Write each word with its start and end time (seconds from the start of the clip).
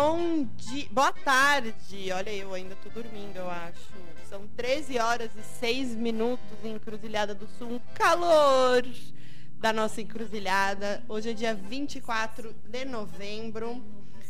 bom 0.00 0.48
dia, 0.56 0.88
boa 0.90 1.12
tarde. 1.12 2.10
Olha, 2.10 2.30
eu 2.30 2.54
ainda 2.54 2.74
tô 2.76 2.88
dormindo, 2.88 3.36
eu 3.36 3.50
acho. 3.50 3.92
São 4.30 4.48
13 4.56 4.98
horas 4.98 5.30
e 5.36 5.42
6 5.42 5.88
minutos 5.88 6.56
em 6.64 6.72
Encruzilhada 6.72 7.34
do 7.34 7.46
Sul. 7.58 7.72
Um 7.72 7.78
calor 7.94 8.82
da 9.58 9.74
nossa 9.74 10.00
encruzilhada. 10.00 11.04
Hoje 11.06 11.28
é 11.28 11.32
dia 11.34 11.54
24 11.54 12.54
de 12.66 12.84
novembro. 12.86 13.84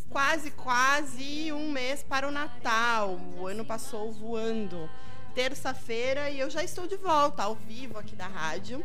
Quase, 0.08 0.50
quase 0.50 1.52
um 1.52 1.70
mês 1.70 2.02
para 2.02 2.26
o 2.26 2.32
Natal. 2.32 3.20
O 3.38 3.46
ano 3.46 3.64
passou 3.64 4.10
voando. 4.10 4.90
Terça-feira 5.36 6.30
e 6.30 6.40
eu 6.40 6.50
já 6.50 6.64
estou 6.64 6.88
de 6.88 6.96
volta 6.96 7.44
ao 7.44 7.54
vivo 7.54 7.96
aqui 7.96 8.16
da 8.16 8.26
rádio. 8.26 8.84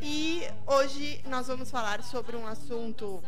E 0.00 0.42
hoje 0.64 1.20
nós 1.26 1.48
vamos 1.48 1.72
falar 1.72 2.04
sobre 2.04 2.36
um 2.36 2.46
assunto 2.46 3.20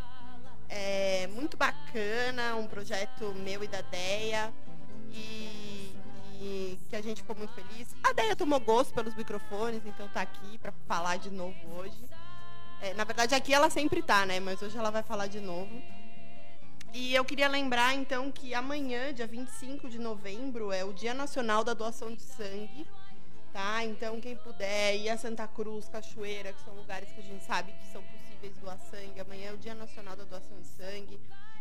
é, 0.68 1.26
muito 1.28 1.56
bacana, 1.56 2.56
um 2.56 2.66
projeto 2.66 3.34
meu 3.34 3.64
e 3.64 3.68
da 3.68 3.80
Deia. 3.80 4.52
E, 5.10 5.94
e, 6.40 6.78
que 6.88 6.96
a 6.96 7.02
gente 7.02 7.22
ficou 7.22 7.34
muito 7.34 7.52
feliz. 7.54 7.88
A 8.02 8.12
Deia 8.12 8.36
tomou 8.36 8.60
gosto 8.60 8.92
pelos 8.92 9.14
microfones, 9.14 9.82
então 9.86 10.06
tá 10.08 10.20
aqui 10.20 10.58
para 10.58 10.72
falar 10.86 11.16
de 11.16 11.30
novo 11.30 11.56
hoje. 11.76 11.98
É, 12.80 12.94
na 12.94 13.04
verdade, 13.04 13.34
aqui 13.34 13.52
ela 13.52 13.70
sempre 13.70 14.02
tá, 14.02 14.24
né? 14.24 14.38
Mas 14.38 14.62
hoje 14.62 14.76
ela 14.76 14.90
vai 14.90 15.02
falar 15.02 15.26
de 15.26 15.40
novo. 15.40 15.82
E 16.92 17.14
eu 17.14 17.24
queria 17.24 17.48
lembrar, 17.48 17.94
então, 17.94 18.30
que 18.30 18.54
amanhã, 18.54 19.12
dia 19.12 19.26
25 19.26 19.88
de 19.88 19.98
novembro, 19.98 20.72
é 20.72 20.84
o 20.84 20.92
Dia 20.92 21.12
Nacional 21.12 21.62
da 21.62 21.74
Doação 21.74 22.14
de 22.14 22.22
Sangue. 22.22 22.86
Tá? 23.52 23.84
Então, 23.84 24.20
quem 24.20 24.36
puder 24.36 24.96
ir 24.96 25.08
a 25.08 25.16
Santa 25.16 25.46
Cruz, 25.48 25.88
Cachoeira, 25.88 26.52
que 26.52 26.62
são 26.64 26.74
lugares 26.74 27.10
que 27.10 27.20
a 27.20 27.24
gente 27.24 27.44
sabe 27.44 27.72
que 27.72 27.92
são 27.92 28.02
possíveis 28.02 28.27
doar 28.60 28.78
sangue. 28.90 29.20
Amanhã 29.20 29.50
é 29.50 29.52
o 29.52 29.56
Dia 29.56 29.74
Nacional 29.74 30.16
da 30.16 30.24
Doação 30.24 30.60
de 30.60 30.66
Sangue. 30.68 31.20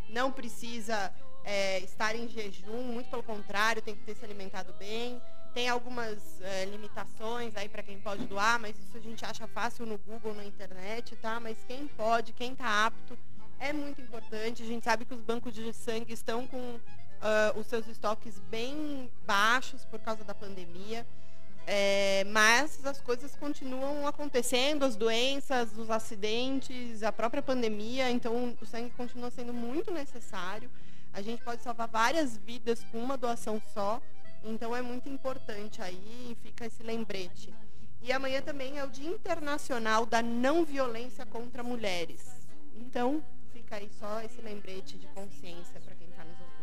Não 0.09 0.31
precisa 0.31 1.13
é, 1.43 1.79
estar 1.79 2.15
em 2.15 2.27
jejum, 2.27 2.83
muito 2.83 3.09
pelo 3.09 3.23
contrário, 3.23 3.81
tem 3.81 3.95
que 3.95 4.03
ter 4.03 4.15
se 4.15 4.23
alimentado 4.23 4.73
bem. 4.73 5.21
Tem 5.53 5.67
algumas 5.67 6.41
é, 6.41 6.65
limitações 6.65 7.55
aí 7.55 7.67
para 7.67 7.81
quem 7.81 7.99
pode 7.99 8.25
doar, 8.25 8.59
mas 8.59 8.77
isso 8.77 8.95
a 8.95 8.99
gente 8.99 9.25
acha 9.25 9.47
fácil 9.47 9.85
no 9.85 9.97
Google, 9.97 10.33
na 10.33 10.45
internet, 10.45 11.15
tá? 11.15 11.39
Mas 11.39 11.57
quem 11.67 11.87
pode, 11.87 12.33
quem 12.33 12.51
está 12.53 12.85
apto, 12.85 13.17
é 13.59 13.73
muito 13.73 13.99
importante. 14.01 14.61
A 14.61 14.65
gente 14.65 14.83
sabe 14.83 15.05
que 15.05 15.13
os 15.13 15.21
bancos 15.21 15.53
de 15.53 15.73
sangue 15.73 16.13
estão 16.13 16.45
com 16.45 16.57
uh, 16.57 17.59
os 17.59 17.67
seus 17.67 17.87
estoques 17.87 18.39
bem 18.51 19.11
baixos 19.25 19.83
por 19.85 19.99
causa 19.99 20.23
da 20.23 20.35
pandemia. 20.35 21.07
É, 21.69 22.23
mas 22.23 22.85
as 22.85 23.01
coisas 23.01 23.35
continuam 23.35 24.07
acontecendo, 24.07 24.85
as 24.85 24.95
doenças, 24.95 25.77
os 25.77 25.89
acidentes, 25.89 27.03
a 27.03 27.11
própria 27.11 27.41
pandemia, 27.41 28.09
então 28.09 28.55
o 28.61 28.65
sangue 28.65 28.89
continua 28.91 29.29
sendo 29.29 29.53
muito 29.53 29.91
necessário. 29.91 30.71
A 31.11 31.21
gente 31.21 31.43
pode 31.43 31.61
salvar 31.61 31.89
várias 31.89 32.37
vidas 32.37 32.85
com 32.89 32.99
uma 32.99 33.17
doação 33.17 33.61
só, 33.73 34.01
então 34.45 34.73
é 34.73 34.81
muito 34.81 35.09
importante 35.09 35.81
aí, 35.81 36.37
fica 36.41 36.65
esse 36.65 36.81
lembrete. 36.83 37.53
E 38.01 38.13
amanhã 38.13 38.41
também 38.41 38.77
é 38.79 38.85
o 38.85 38.89
Dia 38.89 39.09
Internacional 39.09 40.05
da 40.05 40.21
Não 40.21 40.63
Violência 40.63 41.25
contra 41.25 41.63
Mulheres. 41.63 42.47
Então, 42.77 43.21
fica 43.51 43.75
aí 43.75 43.89
só 43.99 44.21
esse 44.21 44.39
lembrete 44.41 44.97
de 44.97 45.07
consciência 45.07 45.81
para 45.81 45.95
quem 45.95 46.07
está 46.07 46.23
nos 46.23 46.39
ouvindo. 46.39 46.57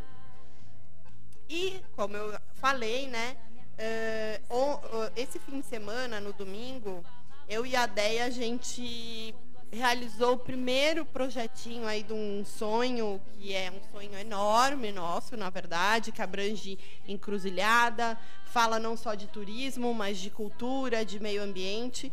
E, 1.46 1.82
como 1.94 2.16
eu 2.16 2.40
falei, 2.54 3.06
né, 3.08 3.36
uh, 3.78 5.12
esse 5.16 5.38
fim 5.38 5.60
de 5.60 5.66
semana, 5.66 6.20
no 6.20 6.32
domingo, 6.32 7.04
eu 7.48 7.66
e 7.66 7.74
a 7.76 7.86
Deia, 7.86 8.26
a 8.26 8.30
gente 8.30 9.34
realizou 9.70 10.34
o 10.34 10.38
primeiro 10.38 11.04
projetinho 11.04 11.86
aí 11.86 12.02
de 12.02 12.12
um 12.12 12.44
sonho, 12.44 13.20
que 13.36 13.52
é 13.52 13.70
um 13.70 13.80
sonho 13.92 14.16
enorme 14.16 14.92
nosso, 14.92 15.36
na 15.36 15.50
verdade, 15.50 16.12
que 16.12 16.22
abrange 16.22 16.78
encruzilhada, 17.08 18.16
fala 18.46 18.78
não 18.78 18.96
só 18.96 19.14
de 19.14 19.26
turismo, 19.26 19.92
mas 19.92 20.18
de 20.18 20.30
cultura, 20.30 21.04
de 21.04 21.18
meio 21.18 21.42
ambiente, 21.42 22.10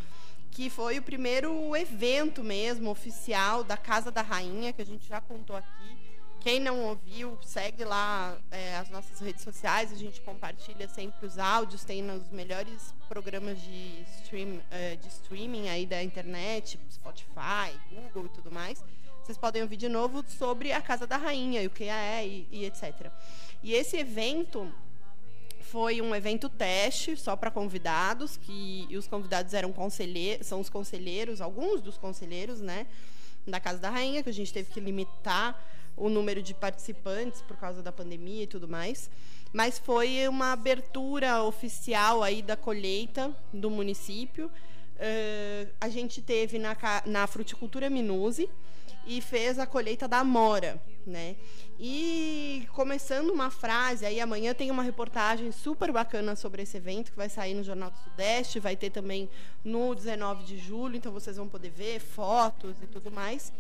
que 0.50 0.70
foi 0.70 0.98
o 0.98 1.04
primeiro 1.04 1.76
evento 1.76 2.44
mesmo 2.44 2.90
oficial 2.90 3.64
da 3.64 3.78
Casa 3.78 4.12
da 4.12 4.22
Rainha, 4.22 4.74
que 4.74 4.82
a 4.82 4.86
gente 4.86 5.08
já 5.08 5.22
contou 5.22 5.56
aqui, 5.56 5.98
quem 6.42 6.60
não 6.60 6.86
ouviu, 6.86 7.38
segue 7.44 7.84
lá 7.84 8.36
é, 8.50 8.76
as 8.78 8.90
nossas 8.90 9.20
redes 9.20 9.44
sociais, 9.44 9.92
a 9.92 9.96
gente 9.96 10.20
compartilha 10.22 10.88
sempre 10.88 11.28
os 11.28 11.38
áudios, 11.38 11.84
tem 11.84 12.02
nos 12.02 12.30
melhores 12.30 12.94
programas 13.08 13.62
de, 13.62 14.04
stream, 14.18 14.60
é, 14.72 14.96
de 14.96 15.08
streaming 15.08 15.70
aí 15.70 15.86
da 15.86 16.02
internet, 16.02 16.80
Spotify, 16.92 17.78
Google 17.92 18.26
e 18.26 18.30
tudo 18.30 18.52
mais. 18.52 18.84
Vocês 19.24 19.38
podem 19.38 19.62
ouvir 19.62 19.78
de 19.78 19.88
novo 19.88 20.26
sobre 20.28 20.72
a 20.72 20.82
Casa 20.82 21.06
da 21.06 21.16
Rainha 21.16 21.62
e 21.62 21.68
o 21.68 21.70
que 21.70 21.84
é 21.84 22.26
e, 22.26 22.48
e 22.52 22.66
etc. 22.66 23.12
E 23.62 23.74
esse 23.74 23.98
evento 23.98 24.74
foi 25.62 26.02
um 26.02 26.14
evento 26.16 26.50
teste 26.50 27.16
só 27.16 27.36
para 27.36 27.52
convidados, 27.52 28.36
que 28.36 28.88
e 28.90 28.98
os 28.98 29.08
convidados 29.08 29.54
eram 29.54 29.72
conselheiros, 29.72 30.48
são 30.48 30.60
os 30.60 30.70
conselheiros, 30.70 31.40
alguns 31.40 31.82
dos 31.82 32.00
conselheiros, 32.00 32.60
né, 32.60 32.88
da 33.46 33.60
Casa 33.60 33.78
da 33.78 33.92
Rainha, 33.92 34.24
que 34.24 34.30
a 34.30 34.34
gente 34.34 34.52
teve 34.52 34.72
que 34.72 34.80
limitar 34.80 35.56
o 35.96 36.10
número 36.10 36.42
de 36.42 36.54
participantes 36.54 37.42
por 37.42 37.58
causa 37.58 37.82
da 37.82 37.92
pandemia 37.92 38.44
e 38.44 38.48
tudo 38.48 38.68
mais. 38.68 39.10
Mas 39.54 39.78
foi 39.78 40.28
uma 40.28 40.54
abertura 40.54 41.44
oficial 41.44 42.24
aí 42.24 42.42
da 42.42 42.56
colheita 42.56 43.36
do 43.54 43.70
município. 43.70 44.48
Uh, 44.48 45.70
a 45.80 45.90
gente 45.90 46.22
teve 46.22 46.58
na, 46.60 46.76
na 47.06 47.28
fruticultura 47.28 47.90
Minuse 47.90 48.50
e 49.06 49.20
fez 49.20 49.58
a 49.58 49.66
colheita 49.66 50.08
da 50.08 50.20
amora, 50.20 50.82
né? 51.06 51.36
E 51.80 52.68
começando 52.74 53.32
uma 53.32 53.50
frase, 53.50 54.06
aí 54.06 54.20
amanhã 54.20 54.54
tem 54.54 54.70
uma 54.70 54.84
reportagem 54.84 55.52
super 55.52 55.92
bacana 55.92 56.36
sobre 56.36 56.62
esse 56.62 56.78
evento 56.78 57.12
que 57.12 57.18
vai 57.18 57.28
sair 57.28 57.56
no 57.56 57.64
Jornal 57.64 57.90
do 57.90 57.98
Sudeste, 57.98 58.60
vai 58.60 58.76
ter 58.76 58.92
também 58.92 59.28
no 59.64 59.96
19 59.96 60.44
de 60.44 60.58
julho, 60.60 60.96
então 60.96 61.12
vocês 61.12 61.38
vão 61.38 61.48
poder 61.48 61.72
ver 61.72 62.00
fotos 62.00 62.76
e 62.84 62.86
tudo 62.86 63.12
mais. 63.12 63.52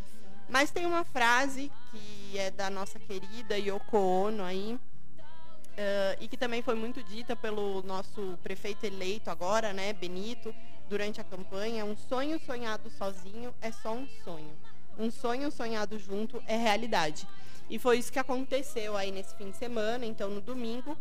Mas 0.52 0.70
tem 0.70 0.86
uma 0.86 1.06
frase 1.06 1.72
que 1.90 2.38
é 2.38 2.52
da 2.52 2.70
nossa 2.70 3.00
querida 3.00 3.58
Yoko 3.58 3.98
Ono 3.98 4.44
aí, 4.44 4.74
uh, 4.74 6.18
e 6.20 6.28
que 6.28 6.36
também 6.36 6.62
foi 6.62 6.76
muito 6.76 7.02
dita 7.02 7.38
pelo 7.38 7.82
nosso 7.84 8.38
prefeito 8.44 8.86
eleito 8.86 9.30
agora, 9.30 9.72
né, 9.72 9.94
Benito, 9.94 10.54
durante 10.90 11.22
a 11.22 11.24
campanha: 11.24 11.86
um 11.86 11.96
sonho 11.96 12.38
sonhado 12.46 12.90
sozinho 12.90 13.56
é 13.62 13.72
só 13.72 13.94
um 13.94 14.06
sonho. 14.26 14.52
Um 15.00 15.10
sonho 15.10 15.50
sonhado 15.50 15.98
junto 15.98 16.44
é 16.46 16.58
realidade. 16.58 17.26
E 17.70 17.80
foi 17.80 18.00
isso 18.00 18.12
que 18.12 18.20
aconteceu 18.20 18.98
aí 18.98 19.10
nesse 19.10 19.34
fim 19.36 19.52
de 19.52 19.58
semana, 19.58 20.06
então 20.06 20.30
no 20.30 20.42
domingo. 20.42 20.98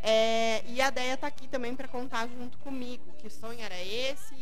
É, 0.00 0.62
e 0.68 0.80
a 0.80 0.90
Deia 0.90 1.14
está 1.14 1.26
aqui 1.26 1.48
também 1.48 1.74
para 1.74 1.88
contar 1.88 2.28
junto 2.28 2.56
comigo 2.58 3.02
que 3.18 3.28
sonho 3.28 3.60
era 3.60 3.80
esse 3.82 4.34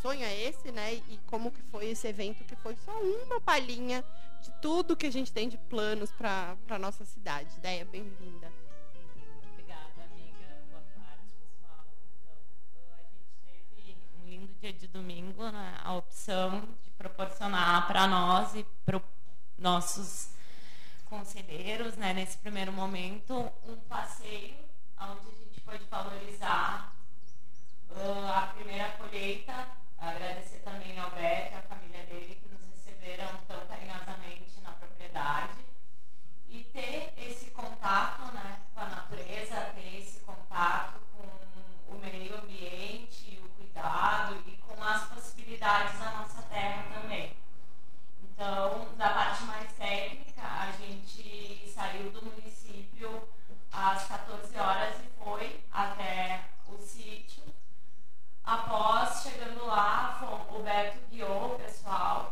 sonho 0.00 0.22
é 0.22 0.42
esse, 0.42 0.70
né? 0.72 0.94
E 0.94 1.18
como 1.26 1.50
que 1.50 1.62
foi 1.62 1.90
esse 1.90 2.06
evento, 2.08 2.44
que 2.44 2.56
foi 2.56 2.76
só 2.84 2.92
uma 3.00 3.40
palhinha 3.40 4.04
de 4.42 4.50
tudo 4.62 4.96
que 4.96 5.06
a 5.06 5.12
gente 5.12 5.32
tem 5.32 5.48
de 5.48 5.58
planos 5.58 6.10
para 6.12 6.56
a 6.68 6.78
nossa 6.78 7.04
cidade. 7.04 7.48
Ideia 7.58 7.84
bem-vinda. 7.84 8.50
Obrigada, 9.52 10.04
amiga. 10.10 10.62
Boa 10.70 10.82
tarde, 10.94 11.34
pessoal. 11.38 11.86
Então, 12.22 12.94
a 12.94 13.02
gente 13.02 13.68
teve 13.84 13.98
um 14.22 14.28
lindo 14.28 14.52
dia 14.60 14.72
de 14.72 14.86
domingo, 14.88 15.50
né? 15.50 15.78
A 15.84 15.94
opção 15.94 16.60
de 16.82 16.90
proporcionar 16.92 17.86
para 17.86 18.06
nós 18.06 18.54
e 18.54 18.64
para 18.84 18.96
os 18.96 19.02
nossos 19.58 20.30
conselheiros, 21.04 21.96
né, 21.96 22.14
nesse 22.14 22.38
primeiro 22.38 22.72
momento, 22.72 23.50
um 23.66 23.76
passeio 23.88 24.54
onde 24.96 25.26
a 25.26 25.44
gente 25.44 25.60
pode 25.62 25.84
valorizar 25.86 26.94
uh, 27.90 28.28
a 28.32 28.46
primeira 28.54 28.90
colheita 28.90 29.66
Agradecer 30.00 30.60
também 30.64 30.98
ao 30.98 31.10
Beto 31.10 31.52
e 31.52 31.56
à 31.56 31.60
família 31.60 32.02
dele 32.06 32.40
que 32.42 32.48
nos 32.48 32.62
receberam 32.70 33.28
tão 33.46 33.66
carinhosamente 33.66 34.58
na 34.62 34.70
propriedade. 34.70 35.58
E 36.48 36.64
ter 36.72 37.12
esse 37.18 37.50
contato 37.50 38.32
né, 38.32 38.60
com 38.72 38.80
a 38.80 38.86
natureza, 38.86 39.56
ter 39.74 39.98
esse 39.98 40.20
contato 40.20 41.00
com 41.14 41.94
o 41.94 41.98
meio 41.98 42.34
ambiente, 42.38 43.42
o 43.44 43.48
cuidado 43.50 44.42
e 44.46 44.52
com 44.56 44.82
as 44.82 45.04
possibilidades 45.10 45.98
da 45.98 46.10
nossa 46.12 46.42
terra 46.44 46.82
também. 46.94 47.36
Então, 48.24 48.88
da 48.96 49.10
parte 49.10 49.42
mais 49.42 49.70
técnica, 49.74 50.42
a 50.42 50.72
gente 50.72 51.70
saiu 51.70 52.10
do 52.10 52.24
município 52.24 53.28
às 53.70 54.08
14 54.08 54.58
horas 54.58 54.96
e 54.98 55.22
foi 55.22 55.60
até 55.70 56.46
o 56.68 56.78
sítio 56.78 57.40
Após 58.50 59.22
chegando 59.22 59.64
lá, 59.64 60.18
o 60.50 60.60
Beto 60.60 60.98
guiou 61.08 61.54
o 61.54 61.58
pessoal 61.60 62.30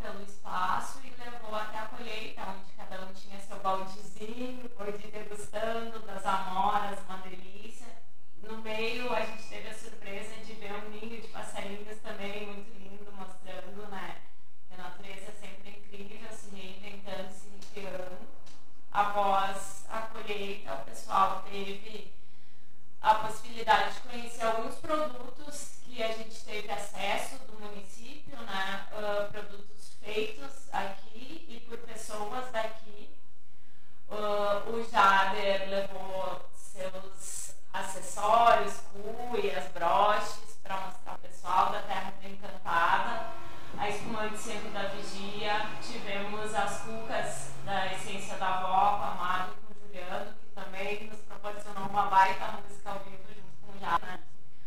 da 44.79 44.87
vigia, 44.89 45.67
tivemos 45.83 46.55
as 46.55 46.83
cucas 46.83 47.51
da 47.65 47.93
essência 47.93 48.37
da 48.37 48.59
avó, 48.59 48.99
com 48.99 49.05
a 49.05 49.15
Mari 49.15 49.51
e 49.51 49.67
com 49.67 49.73
o 49.73 49.87
Juliano, 49.87 50.35
que 50.35 50.47
também 50.55 51.09
nos 51.09 51.19
proporcionou 51.21 51.89
uma 51.89 52.07
baita 52.07 52.47
música 52.63 52.91
ao 52.91 53.01
vivo 53.01 53.27
junto 53.29 53.57
com 53.61 53.77
o 53.77 53.81
Jana. 53.81 54.21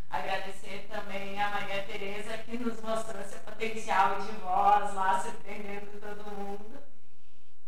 Agradecer 0.10 0.88
também 0.92 1.42
a 1.42 1.50
Maria 1.50 1.84
Tereza, 1.84 2.38
que 2.40 2.58
nos 2.58 2.82
mostrou 2.82 3.24
seu 3.24 3.40
potencial 3.40 4.20
de 4.20 4.32
voz 4.34 4.94
lá, 4.94 5.22
surpreendendo 5.22 5.98
todo 6.02 6.32
mundo. 6.36 6.84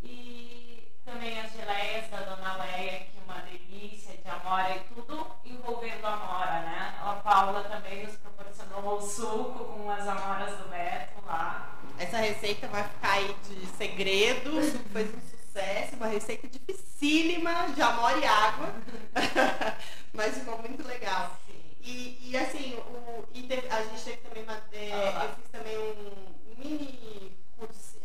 E 0.01 0.91
também 1.05 1.39
as 1.39 1.53
geleias 1.53 2.09
da 2.09 2.17
Dona 2.17 2.57
Leia, 2.57 2.99
que 2.99 3.17
é 3.17 3.23
uma 3.25 3.41
delícia 3.41 4.17
de 4.17 4.29
amora 4.29 4.75
e 4.75 4.79
tudo 4.93 5.25
envolvendo 5.45 6.05
a 6.05 6.13
amora, 6.13 6.59
né? 6.61 6.93
A 7.01 7.13
Paula 7.23 7.63
também 7.63 8.05
nos 8.05 8.17
proporcionou 8.17 8.97
o 8.97 9.01
suco 9.01 9.63
com 9.65 9.89
as 9.89 10.05
amoras 10.05 10.57
do 10.57 10.69
Beto 10.69 11.25
lá. 11.25 11.73
Essa 11.99 12.17
receita 12.17 12.67
vai 12.67 12.83
ficar 12.83 13.13
aí 13.13 13.35
de 13.47 13.65
segredo, 13.67 14.57
o 14.57 14.63
suco 14.63 14.89
fez 14.89 15.13
um 15.13 15.42
sucesso, 15.53 15.95
uma 15.95 16.07
receita 16.07 16.47
dificílima 16.47 17.69
de 17.75 17.81
amor 17.81 18.17
e 18.17 18.25
água, 18.25 18.73
mas 20.11 20.39
ficou 20.39 20.57
muito 20.57 20.85
legal. 20.87 21.37
E, 21.79 22.17
e 22.31 22.37
assim, 22.37 22.75
o, 22.75 23.23
e 23.33 23.43
teve, 23.43 23.67
a 23.67 23.83
gente 23.83 24.03
teve 24.03 24.17
também, 24.17 24.43
uma, 24.43 24.63
é, 24.71 25.25
eu 25.25 25.35
fiz 25.35 25.49
também 25.51 25.77
um 25.77 26.33
mini 26.57 27.37
curso, 27.57 27.97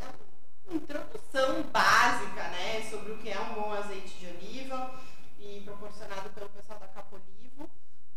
uma 0.67 0.77
introdução 0.77 1.63
básica, 1.73 2.49
né, 2.49 2.87
sobre 2.91 3.13
o 3.13 3.19
que 3.19 3.31
é 3.31 3.41
um 3.41 3.55
bom 3.55 3.73
azeite 3.73 4.19
de 4.19 4.27
oliva 4.27 5.01
e 5.39 5.63
proporcionado 5.65 6.29
pelo 6.31 6.51
pessoal 6.51 6.79
da 6.79 6.89
Capolivo, 6.89 7.71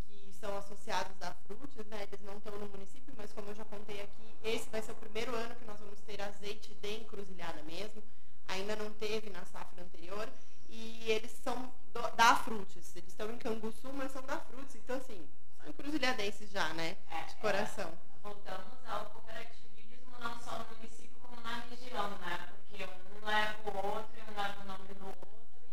que 0.09 0.33
são 0.33 0.57
associados 0.57 1.15
da 1.19 1.33
Frutis, 1.47 1.85
né, 1.85 2.05
eles 2.11 2.25
não 2.25 2.37
estão 2.37 2.57
no 2.57 2.67
município, 2.67 3.13
mas 3.15 3.31
como 3.31 3.49
eu 3.49 3.55
já 3.55 3.63
contei 3.65 4.01
aqui, 4.01 4.35
esse 4.43 4.67
vai 4.69 4.81
ser 4.81 4.91
o 4.91 4.95
primeiro 4.95 5.33
ano 5.35 5.55
que 5.55 5.65
nós 5.65 5.79
vamos 5.79 6.01
ter 6.01 6.19
azeite 6.21 6.73
de 6.81 6.95
encruzilhada 6.95 7.61
mesmo, 7.63 8.03
ainda 8.51 8.75
não 8.75 8.91
teve 8.93 9.29
na 9.29 9.43
safra 9.45 9.83
anterior, 9.83 10.27
e 10.69 11.11
eles 11.11 11.31
são 11.43 11.71
do, 11.93 12.01
da 12.15 12.35
Frutis, 12.35 12.95
eles 12.95 13.09
estão 13.09 13.29
em 13.31 13.37
Canguçu, 13.37 13.91
mas 13.93 14.11
são 14.11 14.21
da 14.23 14.37
Frutis, 14.39 14.75
então 14.75 14.97
assim, 14.97 15.27
são 15.59 15.69
encruzilhadenses 15.69 16.49
já, 16.51 16.69
né? 16.73 16.97
É, 17.09 17.23
de 17.23 17.35
coração. 17.35 17.89
É, 17.89 18.19
voltamos 18.23 18.77
ao 18.87 19.05
cooperativismo 19.07 20.17
não 20.19 20.39
só 20.39 20.59
no 20.59 20.65
município 20.75 21.17
como 21.21 21.41
na 21.41 21.59
região, 21.69 22.09
né? 22.19 22.49
Porque 22.69 22.83
um 22.83 23.25
leva 23.25 23.57
o 23.69 23.87
outro 23.87 24.11
e 24.17 24.31
um 24.31 24.35
leva 24.41 24.61
o 24.61 24.65
nome 24.65 24.93
do 24.93 25.05
outro. 25.07 25.27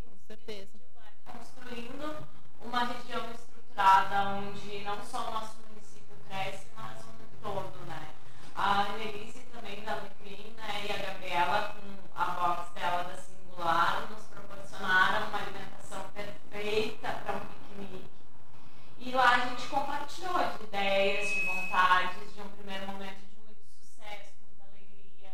Com 0.04 0.18
certeza. 0.26 0.70
vai 0.94 1.12
construindo 1.36 2.26
uma 2.60 2.84
região 2.84 3.30
estruturada 3.32 4.30
onde 4.38 4.80
não 4.84 5.04
só 5.04 5.28
o 5.28 5.32
nosso 5.32 5.56
município 5.68 6.16
cresce, 6.28 6.66
mas 6.76 6.98
um 7.04 7.42
todo, 7.42 7.78
né? 7.86 8.08
A 8.54 8.82
Annelise 8.82 9.40
também 9.52 9.82
da 9.84 9.92
Alecrim, 9.92 10.52
né? 10.56 10.86
E 10.88 10.92
a 10.92 10.96
Gabriela 10.98 11.74
com 11.74 12.18
a 12.20 12.24
box 12.30 12.72
dela 12.74 13.04
da 13.04 13.16
Singular 13.16 14.10
nos 14.10 14.24
proporcionaram 14.24 15.28
uma 15.28 15.38
alimentação 15.38 16.10
perfeita 16.10 17.12
para 17.24 17.36
um 17.36 17.46
piquenique. 17.46 18.10
E 18.98 19.12
lá 19.12 19.36
a 19.36 19.48
gente 19.48 19.68
compartilhou 19.68 20.56
de 20.58 20.64
ideias, 20.64 21.28
de 21.28 21.46
vontades, 21.46 22.34
de 22.34 22.40
um 22.42 22.48
primeiro 22.50 22.86
momento 22.88 23.20
de 23.20 23.36
muito 23.44 23.62
sucesso, 23.80 24.32
muita 24.42 24.64
alegria, 24.64 25.30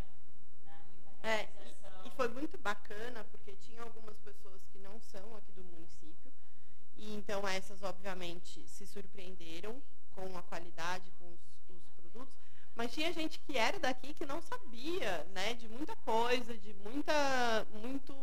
né? 0.66 0.80
muita 0.92 1.26
É, 1.26 1.48
realização. 1.56 2.04
e, 2.04 2.08
e 2.08 2.10
foi 2.10 2.28
muito 2.28 2.58
bacana 2.58 3.24
porque 3.30 3.52
tinha 3.56 3.82
algumas 3.82 4.16
pessoas 4.18 4.60
que 4.70 4.78
não 4.78 5.00
são 5.00 5.34
aqui 5.36 5.52
do 5.52 5.64
município 5.64 6.30
e 6.96 7.14
então 7.14 7.46
essas 7.48 7.82
obviamente 7.82 8.66
se 8.68 8.86
surpreenderam 8.86 9.80
com 10.14 10.36
a 10.36 10.42
qualidade, 10.42 11.10
com 11.18 11.26
os, 11.32 11.40
os 11.76 11.88
produtos, 11.96 12.36
mas 12.76 12.92
tinha 12.92 13.12
gente 13.12 13.38
que 13.40 13.56
era 13.56 13.78
daqui 13.78 14.14
que 14.14 14.26
não 14.26 14.40
sabia, 14.42 15.24
né, 15.32 15.54
de 15.54 15.68
muita 15.68 15.94
coisa, 15.96 16.56
de 16.56 16.72
muita 16.74 17.66
muito 17.72 18.14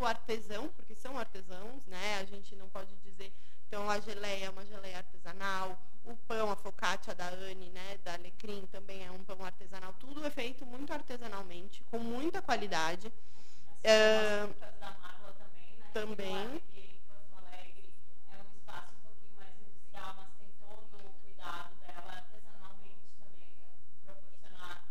artesão, 0.52 0.68
porque 0.70 0.96
são 0.96 1.18
artesãos, 1.18 1.86
né? 1.88 2.20
A 2.20 2.26
gente 2.26 2.56
não 2.56 2.68
pode 2.70 2.94
dizer 2.98 3.32
então 3.68 3.90
a 3.90 4.00
geleia 4.02 4.48
é 4.48 4.50
uma 4.50 4.66
geleia 4.66 4.98
artesanal, 4.98 5.80
o 6.04 6.14
pão, 6.28 6.52
a 6.52 6.58
focaccia 6.58 7.16
da 7.16 7.30
Anne, 7.30 7.70
né, 7.70 7.98
da 8.04 8.16
Alecrim 8.16 8.66
também 8.70 9.06
é 9.06 9.10
um 9.12 9.24
pão 9.24 9.42
artesanal, 9.46 9.94
tudo 9.98 10.26
é 10.26 10.30
feito 10.30 10.66
muito 10.66 10.92
artesanalmente, 10.92 11.82
com 11.90 11.98
muita 12.00 12.42
qualidade. 12.42 13.08
Assim, 13.08 13.60
É, 13.84 14.42
as 14.42 14.50
frutas 14.50 14.76
da 14.78 14.92
Marla 15.02 15.34
também, 15.40 15.78
né? 15.80 15.90
também. 15.94 16.60
Que 16.74 16.80
em 16.82 17.00
Porto 17.08 17.34
Alegre 17.38 17.94
é 18.30 18.36
um 18.44 18.52
espaço 18.58 18.94
um 18.94 19.02
pouquinho 19.08 19.36
mais 19.40 19.56
industrial, 19.62 20.16
mas 20.18 20.28
tem 20.38 20.50
todo 20.60 21.08
o 21.08 21.14
cuidado 21.24 21.72
dela 21.80 22.12
artesanalmente 22.12 23.08
também 23.24 23.56
para 24.04 24.14
proporcionar. 24.14 24.84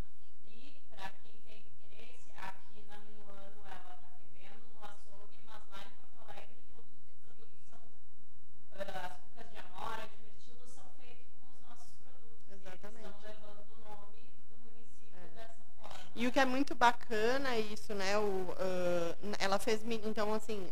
E 0.48 0.72
para 0.88 1.10
quem 1.20 1.36
tem 1.46 1.60
interesse, 1.68 2.32
aqui 2.40 2.80
na 2.88 2.96
Minuano 3.04 3.60
ela 3.68 3.92
está 3.92 4.08
vendendo 4.24 4.64
no 4.72 4.80
açougue, 4.88 5.36
mas 5.44 5.62
lá 5.70 5.84
em 5.84 5.90
Porto 6.00 6.16
Alegre 6.24 6.56
todos 6.72 6.88
os 6.96 7.12
produtos 7.28 7.60
são 7.68 7.78
ah, 8.80 9.06
as 9.06 9.12
cucas 9.20 9.50
de 9.52 9.58
amora, 9.58 10.02
de 10.08 10.16
mirtilo 10.24 10.66
são 10.66 10.84
feitos 10.98 11.28
com 11.38 11.46
os 11.52 11.60
nossos 11.68 11.92
produtos. 12.02 12.48
E 12.48 12.54
Exatamente. 12.56 13.06
Eles 13.06 13.16
estão 13.16 13.30
levando 13.30 13.60
o 13.70 13.78
nome 13.84 14.20
do 14.50 14.56
município 14.64 15.20
dessa 15.20 15.54
forma. 15.78 16.09
E 16.20 16.26
o 16.26 16.32
que 16.32 16.38
é 16.38 16.44
muito 16.44 16.74
bacana 16.74 17.54
é 17.54 17.60
isso, 17.60 17.94
né? 17.94 18.18
O, 18.18 18.54
ah, 18.58 19.16
ela 19.38 19.58
fez, 19.58 19.80
então 20.04 20.32
assim, 20.34 20.68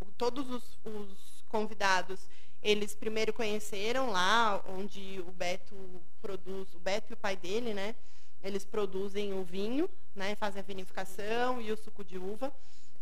o- 0.00 0.06
todos 0.16 0.48
os, 0.50 0.78
os 0.84 1.44
convidados, 1.48 2.20
eles 2.62 2.94
primeiro 2.94 3.32
conheceram 3.32 4.10
lá 4.10 4.62
onde 4.68 5.20
o 5.26 5.32
Beto 5.32 5.74
produz, 6.20 6.72
o 6.74 6.78
Beto 6.78 7.12
e 7.12 7.14
o 7.14 7.16
pai 7.16 7.36
dele, 7.36 7.74
né? 7.74 7.94
Eles 8.42 8.64
produzem 8.64 9.32
o 9.32 9.44
vinho, 9.44 9.88
né? 10.14 10.34
Fazem 10.36 10.60
a 10.60 10.64
vinificação 10.64 11.60
e 11.60 11.70
o 11.72 11.76
suco 11.76 12.04
de 12.04 12.18
uva. 12.18 12.52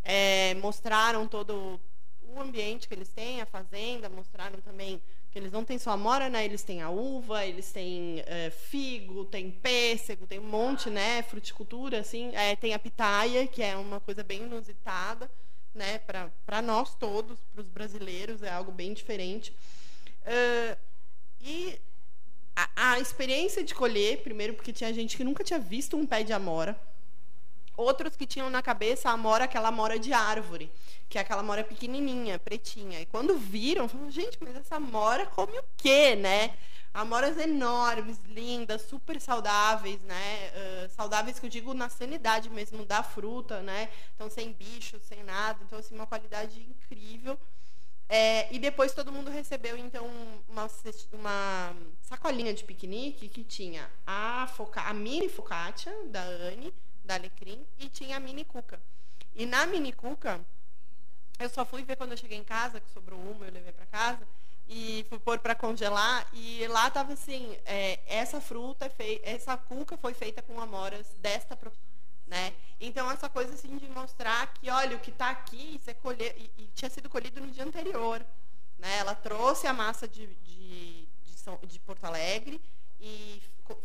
É, 0.02 0.54
mostraram 0.54 1.28
todo 1.28 1.78
o 2.22 2.40
ambiente 2.40 2.88
que 2.88 2.94
eles 2.94 3.08
têm, 3.08 3.40
a 3.40 3.46
fazenda, 3.46 4.08
mostraram 4.08 4.60
também 4.60 5.00
que 5.30 5.38
eles 5.38 5.52
não 5.52 5.64
têm 5.64 5.78
só 5.78 5.92
amora, 5.92 6.28
né? 6.28 6.44
Eles 6.44 6.62
têm 6.62 6.82
a 6.82 6.90
uva, 6.90 7.46
eles 7.46 7.70
têm 7.70 8.22
eh, 8.26 8.50
figo, 8.50 9.24
tem 9.24 9.50
pêssego, 9.50 10.26
tem 10.26 10.40
um 10.40 10.48
monte, 10.48 10.90
né? 10.90 11.22
Fruticultura, 11.22 12.00
assim. 12.00 12.34
Eh, 12.34 12.56
tem 12.56 12.74
a 12.74 12.78
pitaia, 12.78 13.46
que 13.46 13.62
é 13.62 13.76
uma 13.76 14.00
coisa 14.00 14.24
bem 14.24 14.42
inusitada, 14.42 15.30
né? 15.72 15.98
Para 15.98 16.62
nós 16.62 16.94
todos, 16.96 17.38
para 17.54 17.62
os 17.62 17.68
brasileiros, 17.68 18.42
é 18.42 18.50
algo 18.50 18.72
bem 18.72 18.92
diferente. 18.92 19.54
Eh, 20.24 20.76
e 21.40 21.78
a, 22.56 22.92
a 22.92 23.00
experiência 23.00 23.62
de 23.62 23.74
colher, 23.74 24.22
primeiro 24.22 24.54
porque 24.54 24.72
tinha 24.72 24.92
gente 24.92 25.16
que 25.16 25.24
nunca 25.24 25.44
tinha 25.44 25.60
visto 25.60 25.96
um 25.96 26.04
pé 26.04 26.24
de 26.24 26.32
amora. 26.32 26.78
Outros 27.80 28.14
que 28.14 28.26
tinham 28.26 28.50
na 28.50 28.60
cabeça 28.60 29.08
a 29.08 29.12
amora, 29.12 29.44
aquela 29.44 29.68
amora 29.68 29.98
de 29.98 30.12
árvore, 30.12 30.70
que 31.08 31.16
é 31.16 31.22
aquela 31.22 31.40
amora 31.40 31.64
pequenininha, 31.64 32.38
pretinha. 32.38 33.00
E 33.00 33.06
quando 33.06 33.38
viram, 33.38 33.88
falaram, 33.88 34.10
gente, 34.10 34.36
mas 34.38 34.54
essa 34.54 34.76
amora 34.76 35.24
come 35.24 35.58
o 35.58 35.64
quê, 35.78 36.14
né? 36.14 36.54
Amoras 36.92 37.38
enormes, 37.38 38.18
lindas, 38.26 38.82
super 38.82 39.18
saudáveis, 39.18 40.02
né? 40.02 40.52
Ah, 40.54 40.88
saudáveis 40.90 41.38
que 41.38 41.46
eu 41.46 41.50
digo 41.50 41.72
na 41.72 41.88
sanidade 41.88 42.50
mesmo 42.50 42.84
da 42.84 43.02
fruta, 43.02 43.62
né? 43.62 43.88
Então, 44.14 44.28
sem 44.28 44.52
bicho, 44.52 45.00
sem 45.08 45.24
nada. 45.24 45.58
Então, 45.64 45.78
assim, 45.78 45.94
uma 45.94 46.06
qualidade 46.06 46.60
incrível. 46.60 47.38
É, 48.10 48.52
e 48.54 48.58
depois 48.58 48.92
todo 48.92 49.10
mundo 49.10 49.30
recebeu, 49.30 49.78
então, 49.78 50.06
uma, 50.48 50.68
uma 51.14 51.74
sacolinha 52.02 52.52
de 52.52 52.62
piquenique 52.62 53.26
que 53.28 53.42
tinha 53.42 53.90
a, 54.06 54.46
foca, 54.54 54.82
a 54.82 54.92
mini 54.92 55.30
focaccia 55.30 55.94
da 56.08 56.22
Anne, 56.22 56.74
da 57.10 57.16
Alecrim, 57.16 57.66
e 57.78 57.88
tinha 57.88 58.16
a 58.16 58.20
mini 58.20 58.44
cuca. 58.44 58.80
E 59.34 59.44
na 59.44 59.66
mini 59.66 59.92
cuca, 59.92 60.40
eu 61.40 61.48
só 61.48 61.64
fui 61.64 61.82
ver 61.82 61.96
quando 61.96 62.12
eu 62.12 62.16
cheguei 62.16 62.38
em 62.38 62.44
casa, 62.44 62.80
que 62.80 62.88
sobrou 62.90 63.18
uma, 63.18 63.46
eu 63.46 63.52
levei 63.52 63.72
para 63.72 63.86
casa, 63.86 64.24
e 64.68 65.04
fui 65.08 65.18
pôr 65.18 65.40
para 65.40 65.56
congelar, 65.56 66.24
e 66.32 66.64
lá 66.68 66.88
tava 66.88 67.12
assim, 67.14 67.58
é, 67.66 67.98
essa 68.06 68.40
fruta, 68.40 68.86
é 68.86 68.88
fei 68.88 69.20
essa 69.24 69.56
cuca 69.56 69.96
foi 69.96 70.14
feita 70.14 70.40
com 70.40 70.60
amoras 70.60 71.06
desta 71.18 71.58
né? 72.28 72.54
Então 72.80 73.10
essa 73.10 73.28
coisa 73.28 73.54
assim 73.54 73.76
de 73.76 73.88
mostrar 73.88 74.46
que, 74.54 74.70
olha, 74.70 74.96
o 74.96 75.00
que 75.00 75.10
está 75.10 75.30
aqui, 75.30 75.74
isso 75.74 75.90
é 75.90 75.94
colher, 75.94 76.32
e, 76.38 76.62
e 76.62 76.70
tinha 76.76 76.88
sido 76.88 77.08
colhido 77.08 77.40
no 77.40 77.50
dia 77.50 77.64
anterior, 77.64 78.24
né? 78.78 78.98
Ela 78.98 79.16
trouxe 79.16 79.66
a 79.66 79.72
massa 79.72 80.06
de, 80.06 80.28
de, 80.28 81.08
de, 81.24 81.66
de 81.66 81.78
Porto 81.80 82.04
Alegre 82.04 82.60
e 83.00 83.42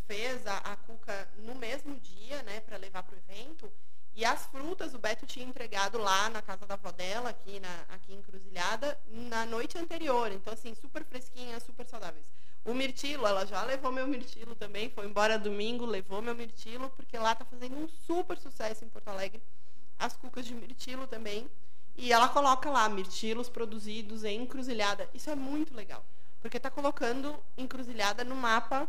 fez 0.07 0.45
a, 0.45 0.57
a 0.57 0.75
cuca 0.75 1.27
no 1.39 1.55
mesmo 1.55 2.00
dia, 2.00 2.41
né, 2.43 2.60
para 2.62 2.77
levar 2.77 3.03
para 3.03 3.15
o 3.15 3.17
evento. 3.17 3.72
E 4.15 4.24
as 4.24 4.45
frutas 4.45 4.93
o 4.93 4.98
Beto 4.98 5.25
tinha 5.25 5.45
entregado 5.45 5.98
lá 5.98 6.29
na 6.29 6.41
casa 6.41 6.65
da 6.65 6.75
avó 6.75 6.91
dela, 6.91 7.29
aqui, 7.29 7.60
na, 7.60 7.86
aqui 7.89 8.13
em 8.13 8.22
Cruzilhada, 8.22 8.98
na 9.07 9.45
noite 9.45 9.77
anterior. 9.77 10.31
Então, 10.31 10.53
assim, 10.53 10.74
super 10.74 11.03
fresquinhas, 11.03 11.63
super 11.63 11.86
saudáveis. 11.86 12.25
O 12.63 12.74
mirtilo, 12.74 13.27
ela 13.27 13.45
já 13.45 13.62
levou 13.63 13.91
meu 13.91 14.07
mirtilo 14.07 14.55
também, 14.55 14.89
foi 14.89 15.05
embora 15.05 15.38
domingo, 15.38 15.86
levou 15.86 16.22
meu 16.22 16.34
mirtilo, 16.34 16.89
porque 16.91 17.17
lá 17.17 17.36
tá 17.36 17.45
fazendo 17.45 17.77
um 17.77 17.88
super 17.88 18.38
sucesso 18.38 18.86
em 18.86 18.89
Porto 18.89 19.10
Alegre. 19.10 19.41
As 20.00 20.15
cucas 20.15 20.45
de 20.45 20.55
mirtilo 20.55 21.05
também. 21.07 21.50
E 21.98 22.12
ela 22.12 22.27
coloca 22.29 22.69
lá, 22.69 22.88
mirtilos 22.89 23.50
produzidos 23.50 24.24
em 24.24 24.41
encruzilhada. 24.41 25.10
Isso 25.13 25.29
é 25.29 25.36
muito 25.36 25.75
legal, 25.75 26.03
porque 26.46 26.60
tá 26.60 26.70
colocando 26.70 27.44
encruzilhada 27.58 28.24
no 28.24 28.36
mapa 28.36 28.88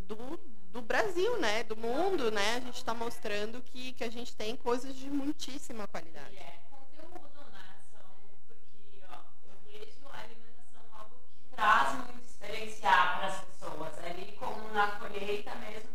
do, 0.00 0.36
do 0.72 0.82
Brasil, 0.82 1.38
né? 1.38 1.62
Do 1.62 1.76
mundo, 1.76 2.28
né? 2.32 2.56
A 2.56 2.60
gente 2.60 2.74
está 2.78 2.92
mostrando 2.92 3.62
que, 3.62 3.92
que 3.92 4.02
a 4.02 4.10
gente 4.10 4.34
tem 4.34 4.56
coisas 4.56 4.96
de 4.96 5.08
muitíssima 5.08 5.86
qualidade. 5.86 6.34
E 6.34 6.38
é 6.38 6.58
conteúdo, 6.68 7.40
né? 7.52 7.76
São, 7.92 8.00
porque 8.48 9.00
ó, 9.08 9.18
eu 9.46 9.54
vejo 9.64 10.08
a 10.12 10.18
alimentação 10.24 10.82
algo 10.98 11.14
que 11.28 11.54
traz 11.54 11.94
muito 11.94 12.24
experienciar 12.24 13.18
para 13.18 13.26
as 13.28 13.44
pessoas. 13.44 13.98
Ali, 14.04 14.32
como 14.36 14.72
na 14.72 14.88
colheita 14.98 15.54
mesmo, 15.54 15.90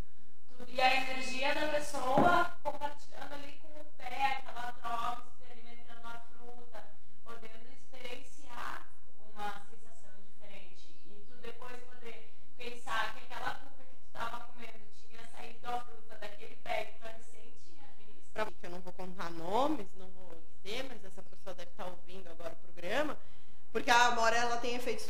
tu 0.57 0.63
via 0.67 0.85
a 0.85 0.95
energia 0.95 1.53
da 1.53 1.67
pessoa 1.67 2.53
compartilhando 2.63 3.33
ali 3.33 3.59
com 3.61 3.67
o 3.67 3.85
pé, 3.97 4.37
aquela 4.39 4.71
troca, 4.71 5.21
experimentando 5.37 6.07
a 6.07 6.21
fruta, 6.31 6.83
podendo 7.25 7.73
experienciar 7.73 8.87
uma 9.33 9.61
sensação 9.69 10.11
diferente. 10.25 10.95
E 11.05 11.25
tu 11.27 11.35
depois 11.41 11.75
poder 11.83 12.31
pensar 12.57 13.13
que 13.13 13.23
aquela 13.25 13.55
fruta 13.55 13.83
que 13.83 13.95
tu 13.95 14.05
estava 14.07 14.39
comendo 14.47 14.79
tinha 14.95 15.27
saído 15.27 15.59
da 15.61 15.81
fruta 15.81 16.15
daquele 16.15 16.55
pé 16.63 16.85
que 16.85 16.99
tu 16.99 17.03
recém 17.05 17.53
tinha 17.65 17.83
visto. 17.99 18.31
Pra- 18.33 18.45
que 18.45 18.65
eu 18.65 18.69
não 18.69 18.79
vou 18.79 18.93
contar 18.93 19.29
nomes, 19.31 19.87
não 19.97 20.07
vou 20.11 20.41
dizer, 20.63 20.83
mas 20.87 21.03
essa 21.03 21.21
pessoa 21.23 21.53
deve 21.53 21.71
estar 21.71 21.85
ouvindo 21.85 22.29
agora 22.29 22.53
o 22.53 22.55
programa, 22.71 23.17
porque 23.73 23.91
a 23.91 24.07
amora 24.07 24.35
ela 24.37 24.57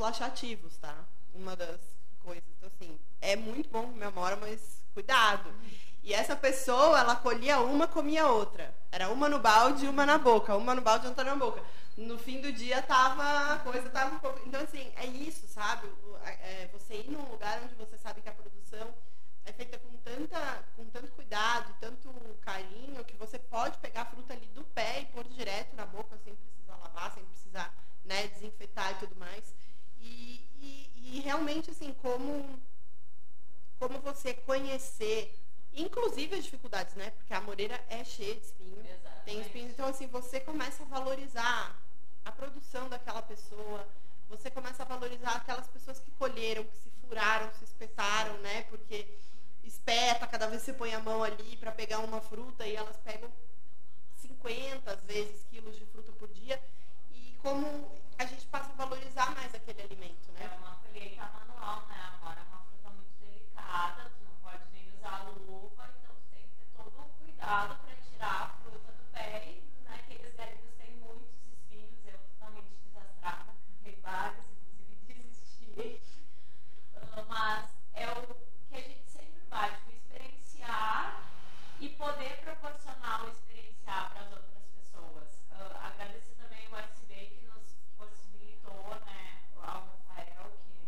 tem 0.05 0.25
efeitos 0.55 0.75
laxativos, 0.75 0.77
tá? 0.77 0.95
Uma 1.33 1.55
das 1.55 1.79
coisas. 2.23 2.43
Então, 2.57 2.69
assim, 2.75 2.99
é 3.21 3.35
muito 3.35 3.69
bom 3.69 3.83
comer 3.83 4.05
amora, 4.05 4.35
mas 4.35 4.81
cuidado. 4.93 5.49
E 6.03 6.13
essa 6.13 6.35
pessoa, 6.35 6.99
ela 6.99 7.15
colhia 7.15 7.59
uma, 7.59 7.87
comia 7.87 8.27
outra. 8.27 8.73
Era 8.91 9.09
uma 9.09 9.27
no 9.27 9.39
balde 9.39 9.87
uma 9.87 10.05
na 10.05 10.17
boca. 10.17 10.55
Uma 10.55 10.75
no 10.75 10.81
balde 10.81 11.07
outra 11.07 11.23
na 11.23 11.35
boca. 11.35 11.61
No 11.97 12.17
fim 12.17 12.41
do 12.41 12.51
dia 12.51 12.81
tava, 12.81 13.53
a 13.53 13.59
coisa 13.59 13.89
tava 13.89 14.15
um 14.15 14.19
pouco. 14.19 14.39
Então, 14.45 14.61
assim, 14.61 14.91
é 14.97 15.05
isso, 15.05 15.47
sabe? 15.47 15.87
É 16.23 16.69
você 16.71 16.95
ir 16.95 17.09
num 17.09 17.29
lugar 17.29 17.61
onde 17.63 17.73
você 17.75 17.97
sabe 17.97 18.21
que 18.21 18.29
a 18.29 18.33
produção 18.33 18.93
é 19.45 19.53
feita 19.53 19.77
com, 19.79 19.95
tanta, 19.97 20.63
com 20.75 20.85
tanto 20.85 21.11
cuidado, 21.13 21.73
tanto 21.79 22.09
carinho, 22.41 23.03
que 23.05 23.15
você 23.15 23.39
pode 23.39 23.77
pegar 23.77 24.01
a 24.01 24.05
fruta 24.05 24.33
ali 24.33 24.47
do 24.47 24.63
pé 24.63 25.01
e 25.01 25.05
pôr 25.05 25.23
direto 25.25 25.75
na 25.75 25.85
boca, 25.85 26.17
sem 26.23 26.35
precisar 26.35 26.75
lavar, 26.77 27.13
sem 27.13 27.23
precisar 27.25 27.73
né, 28.03 28.27
desinfetar 28.27 28.91
e 28.91 28.95
tudo 28.95 29.15
mais. 29.15 29.55
E, 30.05 30.41
e, 30.67 31.17
e 31.17 31.19
realmente, 31.21 31.71
assim, 31.71 31.93
como, 32.01 32.59
como 33.79 33.99
você 33.99 34.33
conhecer, 34.33 35.33
inclusive 35.73 36.35
as 36.35 36.43
dificuldades, 36.43 36.93
né? 36.95 37.11
Porque 37.11 37.33
a 37.33 37.41
moreira 37.41 37.77
é 37.89 38.03
cheia 38.03 38.35
de 38.35 38.41
espinho. 38.45 38.75
Tem 39.25 39.41
espinhos, 39.41 39.71
então 39.71 39.87
assim, 39.87 40.07
você 40.07 40.39
começa 40.39 40.83
a 40.83 40.85
valorizar 40.85 41.75
a 42.23 42.31
produção 42.31 42.87
daquela 42.89 43.21
pessoa, 43.23 43.87
você 44.29 44.49
começa 44.51 44.83
a 44.83 44.85
valorizar 44.85 45.35
aquelas 45.37 45.67
pessoas 45.67 45.99
que 45.99 46.11
colheram, 46.11 46.63
que 46.63 46.75
se 46.77 46.89
furaram, 47.01 47.51
se 47.57 47.63
espetaram, 47.63 48.37
né? 48.39 48.63
Porque 48.69 49.07
espeta, 49.63 50.27
cada 50.27 50.47
vez 50.47 50.61
você 50.61 50.73
põe 50.73 50.93
a 50.93 50.99
mão 50.99 51.23
ali 51.23 51.57
para 51.57 51.71
pegar 51.71 51.99
uma 51.99 52.21
fruta 52.21 52.67
e 52.67 52.75
elas 52.75 52.97
pegam 52.97 53.29
50 54.21 54.91
às 54.91 55.01
vezes 55.03 55.43
quilos 55.49 55.75
de 55.77 55.85
fruta 55.87 56.11
por 56.13 56.27
dia 56.29 56.61
e 57.11 57.35
como 57.41 57.65
a 58.17 58.25
gente 58.25 58.45
passa 58.47 58.69
a 58.71 58.75
valorizar 58.75 59.33
mais 59.35 59.53
aquele 59.53 59.81
alimento, 59.81 60.29
É 60.37 60.43
né? 60.43 60.57
uma 60.57 60.75
colheita 60.75 61.23
manual, 61.33 61.85
né? 61.87 61.95
Agora 62.15 62.39
é 62.39 62.43
uma 62.43 62.61
fruta 62.63 62.89
muito 62.89 63.13
delicada, 63.19 64.03
tu 64.17 64.23
não 64.23 64.35
pode 64.43 64.63
nem 64.73 64.87
usar 64.95 65.23
luva, 65.29 65.89
então 65.99 66.15
tu 66.15 66.25
tem 66.31 66.43
que 66.43 66.55
ter 66.55 66.67
todo 66.77 66.99
o 67.01 67.09
cuidado 67.19 67.75
para 67.83 67.95
tirar 68.09 68.41
a 68.43 68.47
fruta 68.63 68.91
do 68.91 69.03
pé. 69.11 69.43
E 69.47 69.83
naqueles 69.89 70.33
galinhos 70.35 70.73
tem 70.77 70.91
muitos 70.97 71.35
espinhos, 71.51 71.99
eu 72.05 72.17
totalmente 72.17 72.71
desastrada, 72.87 73.51
errei 73.83 73.99
vários, 74.01 74.45
inclusive 74.51 75.23
desisti. 75.23 76.01
Ah, 76.95 77.23
mas 77.27 77.69
é 77.93 78.09
o 78.11 78.35
que 78.69 78.75
a 78.75 78.81
gente 78.81 79.09
sempre 79.09 79.41
vai, 79.49 79.69
tipo, 79.77 79.91
experienciar 79.91 81.23
e 81.79 81.89
poder 81.89 82.37
proporcionar 82.43 83.25
o 83.25 83.29
experienciar 83.29 84.11
para 84.11 84.21
as 84.21 84.31
outras 84.31 84.63
pessoas. 84.77 85.27
Ah, 85.51 85.87
agradecer 85.93 86.33
também 86.41 86.67
o 86.71 86.75
SB 86.77 87.13
que 87.15 87.45
nos 87.47 87.75
possibilitou, 87.97 88.95
né, 89.05 89.41
ao 89.61 89.85
Rafael, 89.85 90.51
que 90.65 90.79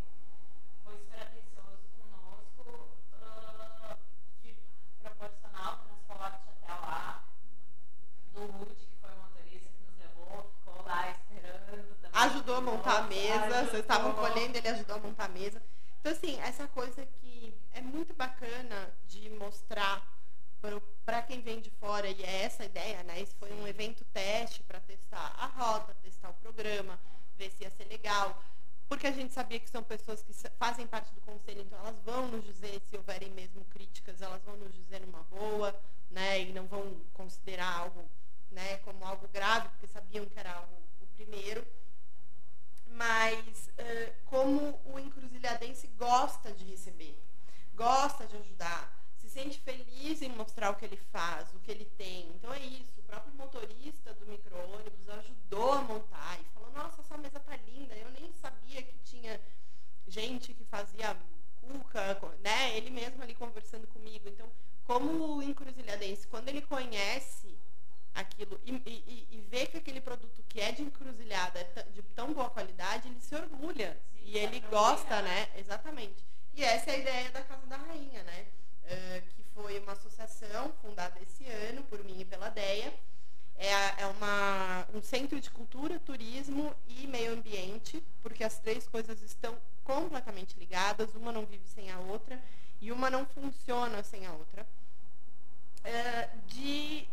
foi 0.84 0.98
super 0.98 1.22
atencioso 1.22 1.84
conosco, 1.98 2.90
ah, 3.22 3.96
de 4.44 4.56
proporcionar 5.02 5.74
o 5.74 5.78
transporte 5.86 6.50
até 6.50 6.74
lá, 6.74 7.24
do 8.34 8.46
Rude, 8.46 8.76
que 8.76 8.96
foi 9.02 9.12
o 9.12 9.18
motorista 9.18 9.70
que 9.70 9.84
nos 9.86 9.98
levou, 10.00 10.52
ficou 10.60 10.86
lá 10.86 11.12
esperando 11.12 11.96
também. 12.02 12.17
Ajudou 12.28 12.58
a 12.58 12.62
montar 12.62 12.98
a 12.98 13.02
mesa, 13.04 13.66
vocês 13.66 13.82
estavam 13.82 14.14
colhendo, 14.14 14.58
ele 14.58 14.68
ajudou 14.68 14.98
a 14.98 15.00
montar 15.00 15.26
a 15.26 15.30
mesa. 15.30 15.62
Então, 16.00 16.12
assim, 16.12 16.38
essa 16.42 16.68
coisa 16.68 17.06
que 17.22 17.54
é 17.74 17.80
muito 17.80 18.14
bacana 18.14 18.90
de 19.08 19.30
mostrar 19.30 20.06
para 21.06 21.22
quem 21.22 21.40
vem 21.42 21.62
de 21.62 21.70
fora, 21.70 22.10
e 22.10 22.22
é 22.24 22.44
essa 22.44 22.64
a 22.64 22.66
ideia, 22.66 23.02
né? 23.04 23.22
Esse 23.22 23.34
foi 23.36 23.52
um 23.54 23.66
evento 23.66 24.04
teste 24.14 24.62
para 24.64 24.82
testar 24.82 25.34
a 25.38 25.46
rota, 25.46 25.96
testar 26.04 26.30
o 26.30 26.34
programa, 26.34 27.00
ver 27.38 27.50
se 27.52 27.64
ia 27.64 27.70
ser 27.70 27.86
legal. 27.86 28.42
Porque 28.90 29.08
a 29.08 29.12
gente 29.12 29.34
sabia 29.34 29.60
que 29.60 29.70
são 29.70 29.82
pessoas 29.82 30.22
que 30.22 30.34
fazem 30.60 30.86
parte 30.86 31.14
do 31.14 31.22
conselho, 31.22 31.62
então 31.62 31.80
elas 31.80 31.96
vão 32.06 32.28
nos 32.28 32.44
dizer 32.44 32.82
se 32.90 32.98
houverem 32.98 33.32
mesmo 33.32 33.64
críticas, 33.66 34.22
elas 34.22 34.42
vão 34.44 34.58
nos 34.58 34.74
dizer 34.74 35.00
numa 35.00 35.24
boa, 35.24 35.74
né? 36.12 36.42
E 36.42 36.52
não 36.52 36.68
vão 36.68 36.94
considerar 37.14 37.72
algo, 37.74 38.04
né, 38.52 38.78
como 38.80 39.06
algo 39.06 39.28
grave, 39.30 39.70
porque 39.70 39.88
sabiam 39.88 40.26
que 40.26 40.38
era 40.38 40.52
algo 40.54 40.74
o 41.02 41.06
primeiro 41.16 41.66
mas 42.92 43.70
eh, 43.78 44.14
como 44.26 44.80
o 44.86 45.00
encruzilhadense 45.00 45.88
gosta 45.98 46.52
de 46.52 46.64
receber, 46.66 47.18
gosta 47.76 48.26
de 48.26 48.36
ajudar, 48.38 48.94
se 49.18 49.30
sente 49.30 49.60
feliz 49.60 50.22
em 50.22 50.30
mostrar 50.30 50.72
o 50.72 50.76
que 50.76 50.86
ele 50.86 50.98
faz, 51.12 51.54
o 51.54 51.60
que 51.60 51.72
ele 51.72 51.86
tem. 51.98 52.28
Então 52.36 52.54
é 52.54 52.60
isso, 52.60 53.00
o 53.00 53.04
próprio 53.04 53.34
motorista 53.36 54.14
do 54.16 54.26
micro-ônibus 54.26 55.10
ajudou 55.10 55.74
a 55.74 55.82
montar 55.82 56.40
e 56.40 56.46
falou, 56.54 56.72
nossa, 56.72 57.02
essa 57.02 57.18
mesa 57.18 57.40
tá 57.40 57.56
linda, 57.68 57.96
eu 57.96 58.10
nem 58.12 58.32
sabia 58.34 58.82
que 58.82 58.98
tinha 59.04 59.40
gente 60.08 60.54
que 60.54 60.64
fazia 60.66 61.16
cuca, 61.62 62.16
co- 62.16 62.32
né? 62.44 62.76
Ele 62.78 62.90
mesmo 62.90 63.22
ali 63.22 63.36
conversando 63.36 63.88
comigo. 63.88 64.28
Então, 64.30 64.48
como 64.86 65.36
o 65.38 65.44
encruzilhadense, 65.44 66.28
quando 66.28 66.48
ele 66.50 66.62
conhece 66.62 67.58
aquilo 68.14 68.60
e, 68.66 68.72
e- 68.86 69.04
e- 69.08 69.28
e 69.38 69.42
vê 69.42 69.68
que 69.68 69.78
aquele 69.78 70.02
produto 70.02 70.42
que 70.50 70.60
é 70.60 70.72
de 70.72 70.82
encruzilhada 70.82 71.60
é 71.60 71.64
t- 71.66 71.84
de 71.92 72.02
tão 72.16 72.34
boa 72.34 72.50
qualidade, 72.50 73.08
ele 73.08 73.20
se 73.20 73.36
orgulha. 73.36 74.00
Sim, 74.14 74.20
e 74.26 74.38
ele 74.38 74.60
dá 74.60 74.67
pra 74.67 74.67
gosta, 74.78 75.22
né? 75.22 75.40
Exatamente. 75.58 76.20
E 76.56 76.64
essa 76.64 76.92
é 76.92 76.96
a 76.96 76.98
ideia 76.98 77.30
da 77.32 77.42
Casa 77.44 77.66
da 77.68 77.78
Rainha, 77.78 78.24
né? 78.24 78.46
Eh, 78.86 79.22
que 79.36 79.44
foi 79.54 79.80
uma 79.80 79.94
associação 79.94 80.72
fundada 80.82 81.20
esse 81.22 81.46
ano 81.70 81.84
por 81.84 82.04
mim 82.04 82.20
e 82.22 82.26
pela 82.26 82.50
DEA. 82.50 82.94
É, 83.60 83.74
a- 83.74 83.96
é 84.00 84.06
uma, 84.08 84.88
um 84.94 85.02
centro 85.02 85.40
de 85.42 85.50
cultura, 85.50 86.00
turismo 86.00 86.76
e 86.88 87.08
meio 87.08 87.34
ambiente, 87.34 88.04
porque 88.22 88.44
as 88.44 88.60
três 88.60 88.88
coisas 88.88 89.22
estão 89.24 89.58
completamente 89.84 90.58
ligadas, 90.60 91.16
uma 91.16 91.32
não 91.32 91.46
vive 91.46 91.68
sem 91.68 91.90
a 91.92 92.00
outra 92.00 92.40
e 92.80 92.92
uma 92.92 93.10
não 93.10 93.26
funciona 93.26 94.04
sem 94.04 94.26
a 94.28 94.34
outra. 94.34 94.66
É, 95.84 96.30
de 96.48 97.08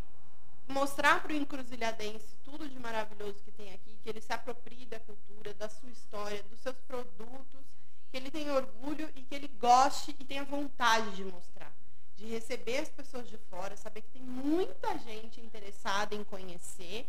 mostrar 0.69 1.23
para 1.23 1.33
o 1.33 1.37
encruzilhadense 1.37 2.37
tudo 2.45 2.69
de 2.69 2.79
maravilhoso 2.79 3.43
que 3.45 3.53
tem 3.53 3.73
aqui, 3.73 3.99
que 4.03 4.09
ele 4.09 4.21
se 4.21 4.33
aproprie 4.33 4.87
da 4.87 5.01
cultura, 5.01 5.55
da 5.55 5.69
sua 5.69 5.91
história, 5.91 6.43
dos 6.45 6.61
seus 6.61 6.77
produtos, 6.89 7.63
que 8.11 8.17
ele 8.17 8.31
tenha 8.31 8.55
orgulho 8.55 9.11
e 9.17 9.23
que 9.23 9.35
ele 9.35 9.49
goste 9.65 10.15
e 10.21 10.25
tenha 10.25 10.45
vontade 10.45 11.17
de 11.17 11.25
mostrar. 11.25 11.73
De 12.17 12.27
receber 12.27 12.79
as 12.79 12.89
pessoas 12.91 13.27
de 13.27 13.39
fora, 13.51 13.75
saber 13.77 14.03
que 14.03 14.11
tem 14.11 14.23
muita 14.23 14.99
gente 14.99 15.41
interessada 15.41 16.15
em 16.15 16.23
conhecer 16.23 17.09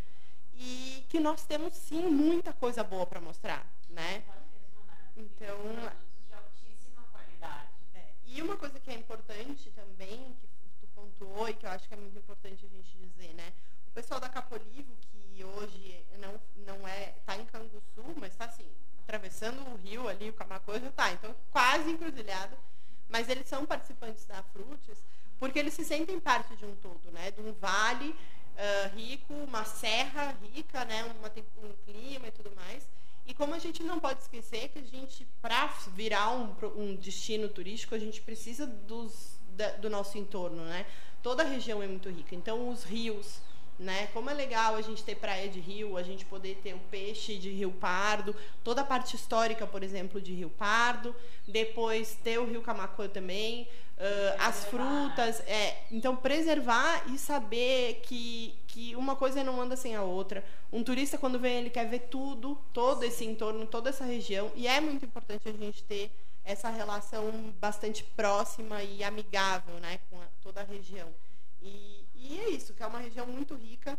e 0.54 1.06
que 1.10 1.20
nós 1.20 1.44
temos 1.46 1.74
sim 1.74 2.04
muita 2.08 2.54
coisa 2.54 2.82
boa 2.82 3.06
para 3.06 3.20
mostrar, 3.20 3.62
né? 3.90 4.24
Então. 5.18 5.58
É, 7.94 8.06
e 8.26 8.42
uma 8.42 8.56
coisa 8.56 8.80
que 8.80 8.90
é 8.90 8.94
importante 8.94 9.70
também, 9.72 10.34
que 10.40 10.48
tu 10.80 10.88
pontuou 10.96 11.50
e 11.50 11.54
que 11.54 11.66
eu 11.66 11.70
acho 11.70 11.88
que 11.90 11.94
é 11.94 11.98
muito 11.98 12.18
importante 12.18 12.66
a 12.66 12.70
gente 12.70 12.98
dizer, 12.98 13.34
né? 13.34 13.52
O 13.88 13.92
pessoal 13.92 14.20
da 14.20 14.30
Capolivo, 14.30 14.96
que 15.12 15.44
hoje 15.44 16.06
não, 16.20 16.40
não 16.66 16.88
é, 16.88 17.16
tá 17.26 17.36
em 17.36 17.46
Canguçu, 17.46 18.06
mas 18.18 18.32
está 18.32 18.46
assim, 18.46 18.70
atravessando 19.06 19.60
o 19.72 19.76
rio 19.78 20.08
ali, 20.08 20.30
o 20.30 20.34
Camacuã 20.34 20.80
já 20.80 20.92
tá, 20.92 21.12
então 21.14 21.34
quase 21.52 21.90
encruzilhado, 21.90 22.58
mas 23.10 23.30
eles 23.30 23.48
são 23.48 23.66
participantes 23.66 24.26
da 24.26 24.42
Frutis, 24.44 24.98
porque 25.40 25.60
eles 25.60 25.74
se 25.74 25.86
sentem 25.86 26.20
parte 26.20 26.56
de 26.56 26.66
um 26.66 26.76
todo, 26.76 27.12
né? 27.12 27.32
De 27.32 27.42
um 27.42 27.54
vale 27.54 28.16
ah, 28.58 28.88
rico, 28.96 29.34
uma 29.34 29.64
serra 29.66 30.36
rica, 30.42 30.84
né? 30.86 31.04
Uma, 31.04 31.32
um 31.68 31.74
clima 31.86 32.28
e 32.28 32.32
tudo 32.32 32.52
mais. 32.56 32.88
E 33.28 33.34
como 33.34 33.54
a 33.54 33.60
gente 33.60 33.84
não 33.84 34.00
pode 34.00 34.22
esquecer 34.22 34.70
que 34.70 34.80
a 34.80 34.84
gente, 34.84 35.28
para 35.42 35.66
virar 35.94 36.32
um, 36.32 36.56
um 36.78 36.96
destino 36.96 37.50
turístico, 37.50 37.96
a 37.96 38.00
gente 38.00 38.22
precisa 38.22 38.66
dos, 38.66 39.40
da- 39.50 39.72
do 39.74 39.90
nosso 39.90 40.18
entorno, 40.18 40.64
né? 40.66 40.86
Toda 41.22 41.44
a 41.44 41.46
região 41.46 41.82
é 41.82 41.88
muito 41.88 42.10
rica. 42.10 42.36
Então, 42.36 42.70
os 42.70 42.84
rios, 42.84 43.42
né? 43.78 44.08
Como 44.08 44.30
é 44.30 44.34
legal 44.34 44.76
a 44.76 44.82
gente 44.82 45.04
ter 45.04 45.16
praia 45.16 45.50
de 45.50 45.60
rio, 45.60 45.98
a 45.98 46.04
gente 46.04 46.26
poder 46.26 46.56
ter 46.64 46.74
o 46.74 46.80
peixe 46.92 47.38
de 47.38 47.50
Rio 47.50 47.72
Pardo, 47.72 48.36
toda 48.64 48.82
a 48.82 48.86
parte 48.86 49.16
histórica, 49.16 49.68
por 49.68 49.84
exemplo, 49.84 50.22
de 50.22 50.34
Rio 50.34 50.50
Pardo, 50.50 51.16
depois 51.48 52.16
ter 52.24 52.40
o 52.40 52.46
Rio 52.46 52.62
Camacuã 52.62 53.08
também, 53.08 53.68
uh, 53.98 54.36
as 54.40 54.66
frutas, 54.66 55.42
é, 55.48 55.78
então 55.92 56.16
preservar 56.16 57.04
e 57.14 57.18
saber 57.18 58.02
que 58.04 58.56
que 58.68 58.94
uma 58.94 59.16
coisa 59.16 59.42
não 59.42 59.62
anda 59.62 59.78
sem 59.78 59.96
a 59.96 60.04
outra. 60.04 60.44
Um 60.70 60.84
turista 60.84 61.18
quando 61.18 61.40
vem 61.40 61.60
ele 61.60 61.70
quer 61.70 61.88
ver 61.88 62.10
tudo, 62.10 62.58
todo 62.74 63.04
esse 63.04 63.24
entorno, 63.24 63.66
toda 63.66 63.90
essa 63.90 64.04
região 64.04 64.52
e 64.54 64.68
é 64.68 64.82
muito 64.82 65.06
importante 65.06 65.48
a 65.48 65.54
gente 65.54 65.82
ter 65.84 66.12
essa 66.46 66.70
relação 66.70 67.54
bastante 67.60 68.04
próxima 68.04 68.84
e 68.84 69.04
amigável, 69.04 69.76
né, 69.76 70.00
com 70.10 70.22
a, 70.22 70.26
toda 70.42 70.62
a 70.62 70.64
região. 70.64 71.08
E, 71.62 72.05
e 72.26 72.40
é 72.40 72.50
isso, 72.50 72.74
que 72.74 72.84
é 72.84 72.88
uma 72.88 73.00
região 73.00 73.26
muito 73.28 73.56
rica. 73.56 73.98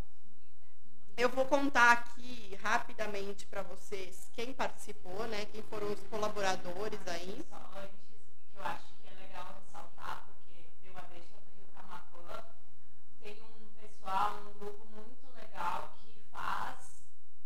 Eu 1.16 1.28
vou 1.30 1.46
contar 1.46 1.92
aqui 1.92 2.58
rapidamente 2.62 3.46
para 3.46 3.62
vocês 3.62 4.28
quem 4.34 4.52
participou, 4.52 5.26
né, 5.26 5.46
quem 5.46 5.62
foram 5.62 5.92
os 5.92 6.00
colaboradores 6.10 7.00
aí. 7.06 7.44
É 14.08 14.28
um 14.30 14.58
grupo 14.58 14.86
muito 14.94 15.26
legal 15.36 15.92
que 15.98 16.12
faz 16.32 17.02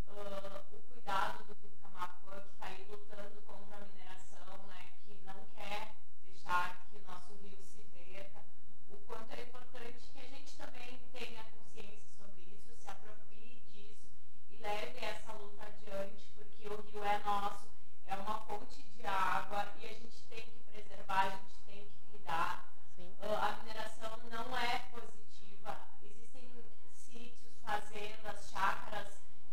uh, 0.09 0.61
o 0.73 0.79
cuidado 0.93 1.43
do 1.45 1.55
Rio 1.55 1.73
Camacuã, 1.83 2.41
que 2.43 2.53
está 2.53 2.67
aí 2.67 2.87
lutando 2.89 3.41
contra 3.47 3.77
a 3.77 3.87
mineração, 3.89 4.59
né, 4.69 4.93
que 5.03 5.17
não 5.25 5.41
quer 5.57 5.95
deixar 6.23 6.77
que 6.91 6.97
o 6.97 7.03
nosso 7.11 7.33
rio 7.43 7.59
se 7.65 7.83
perca. 7.97 8.41
O 8.91 8.97
quanto 9.09 9.33
é 9.33 9.43
importante 9.43 9.99
que 10.13 10.21
a 10.21 10.29
gente 10.29 10.53
também 10.57 11.01
tenha 11.13 11.43
consciência 11.45 12.07
sobre 12.19 12.43
isso, 12.43 12.77
se 12.83 12.89
aproprie 12.91 13.63
disso 13.73 14.07
e 14.51 14.57
leve 14.63 14.99
essa 15.05 15.33
luta 15.33 15.65
adiante, 15.65 16.29
porque 16.37 16.69
o 16.69 16.81
rio 16.93 17.03
é 17.05 17.19
nosso, 17.25 17.65
é 18.07 18.15
uma 18.17 18.39
fonte 18.47 18.83
de 18.83 19.07
água 19.07 19.67
e 19.81 19.87
a 19.87 19.93
gente 19.95 20.23
tem 20.29 20.45
que 20.45 20.61
preservar, 20.71 21.23
a 21.23 21.31
gente 21.31 21.59
tem 21.67 21.85
que 21.89 22.11
cuidar. 22.11 22.69
Uh, 22.99 23.35
a 23.35 23.57
mineração 23.63 24.19
não 24.31 24.57
é 24.57 24.79
positiva. 24.93 25.21
Existem 26.03 26.49
sítios, 26.95 27.53
fazendas, 27.65 28.51
chácaras 28.51 29.09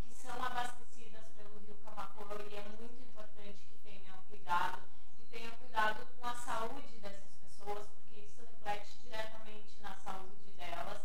que 0.07 0.13
são 0.15 0.41
abastecidas 0.43 1.23
pelo 1.35 1.59
rio 1.59 1.75
Camacuã 1.83 2.37
e 2.49 2.55
é 2.55 2.61
muito 2.79 3.01
importante 3.03 3.59
que 3.69 3.77
tenham 3.83 4.17
cuidado, 4.29 4.81
que 5.17 5.25
tenham 5.37 5.51
cuidado 5.57 6.07
com 6.19 6.27
a 6.27 6.35
saúde 6.35 6.97
dessas 7.01 7.29
pessoas, 7.43 7.85
porque 7.87 8.21
isso 8.21 8.41
reflete 8.41 8.89
diretamente 9.03 9.75
na 9.81 9.95
saúde 9.95 10.51
delas 10.57 11.01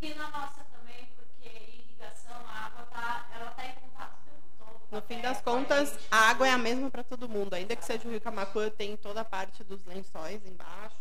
e 0.00 0.14
na 0.14 0.30
nossa 0.30 0.64
também, 0.64 1.08
porque 1.16 1.48
irrigação, 1.48 2.36
a 2.46 2.66
água 2.66 2.86
tá, 2.86 3.26
ela 3.34 3.50
está 3.50 3.66
em 3.66 3.74
contato 3.74 4.16
o 4.20 4.30
tempo 4.30 4.48
todo. 4.58 4.80
com 4.88 4.96
No 4.96 4.98
a 4.98 5.02
fim 5.02 5.20
terra, 5.20 5.22
das 5.34 5.42
com 5.42 5.50
a 5.50 5.52
contas, 5.54 5.90
gente. 5.92 6.06
a 6.10 6.25
água 6.36 6.48
é 6.48 6.50
a 6.50 6.58
mesma 6.58 6.90
para 6.90 7.02
todo 7.02 7.26
mundo. 7.28 7.54
Ainda 7.54 7.74
que 7.74 7.84
seja 7.84 8.06
o 8.06 8.10
rio 8.10 8.20
Camacuã, 8.20 8.68
tem 8.68 8.94
toda 8.96 9.22
a 9.22 9.24
parte 9.24 9.64
dos 9.64 9.82
lençóis 9.86 10.44
embaixo. 10.46 10.96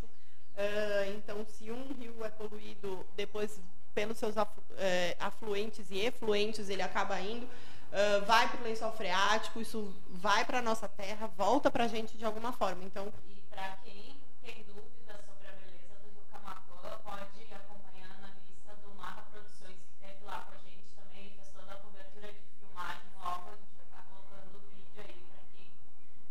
Ah, 0.58 1.08
então, 1.10 1.46
se 1.46 1.70
um 1.70 1.94
rio 2.00 2.24
é 2.24 2.30
poluído 2.30 3.06
depois 3.18 3.60
pelos 3.94 4.18
seus 4.18 4.36
eh, 4.78 5.16
afluentes 5.20 5.92
e 5.92 6.00
efluentes, 6.00 6.70
ele 6.70 6.82
acaba 6.82 7.20
indo, 7.20 7.48
ah, 7.92 8.24
vai 8.26 8.48
para 8.50 8.62
o 8.62 8.64
lençol 8.64 8.94
freático, 8.94 9.60
isso 9.60 9.94
vai 10.10 10.46
para 10.46 10.60
a 10.60 10.62
nossa 10.62 10.88
terra, 10.88 11.28
volta 11.36 11.70
para 11.70 11.84
a 11.84 11.88
gente 11.88 12.18
de 12.18 12.24
alguma 12.24 12.54
forma. 12.54 12.84
Então, 12.86 13.12
E 13.28 13.42
para 13.50 13.78
quem 13.84 14.16
tem 14.42 14.64
dúvidas 14.64 15.20
sobre 15.28 15.48
a 15.48 15.52
beleza 15.52 15.96
do 16.02 16.08
Rio 16.16 16.24
Camacuã, 16.32 16.98
pode 17.04 17.42
ir 17.44 17.54
acompanhando 17.54 18.24
a 18.24 18.32
lista 18.48 18.72
do 18.84 18.96
Marra 18.96 19.24
Produções, 19.32 19.76
que 19.84 19.92
esteve 20.00 20.24
lá 20.24 20.48
com 20.48 20.54
a 20.56 20.60
gente 20.64 20.88
também, 20.96 21.30
fez 21.36 21.50
toda 21.52 21.74
a 21.74 21.76
cobertura 21.84 22.28
de 22.32 22.40
filmagem. 22.60 23.04
Logo 23.20 23.52
a 23.52 23.56
gente 23.60 23.76
vai 23.76 23.86
estar 23.86 24.04
colocando 24.08 24.56
o 24.56 24.62
vídeo 24.72 25.00
aí 25.04 25.20
para 25.32 25.44
quem 25.56 25.68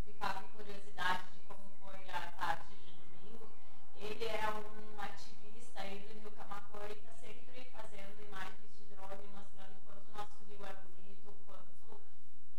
ficar 0.04 0.32
com 0.40 0.48
curiosidade 0.56 1.22
de 1.32 1.40
como 1.48 1.64
foi 1.80 2.00
a 2.12 2.20
tarde 2.36 2.76
de 2.84 2.92
domingo. 2.92 3.48
Ele 3.96 4.24
é 4.28 4.44
um 4.52 5.00
ativista 5.00 5.80
aí 5.80 5.96
do 6.04 6.12
Rio 6.20 6.30
Camacuã 6.36 6.84
e 6.88 6.92
está 6.92 7.12
sempre 7.24 7.64
fazendo 7.72 8.20
imagens 8.20 8.68
de 8.76 8.84
drone, 8.92 9.24
mostrando 9.32 9.74
o 9.80 9.82
quanto 9.88 10.04
o 10.04 10.14
nosso 10.14 10.36
rio 10.44 10.60
é 10.60 10.74
bonito, 10.84 11.24
o 11.32 11.36
quanto 11.48 12.04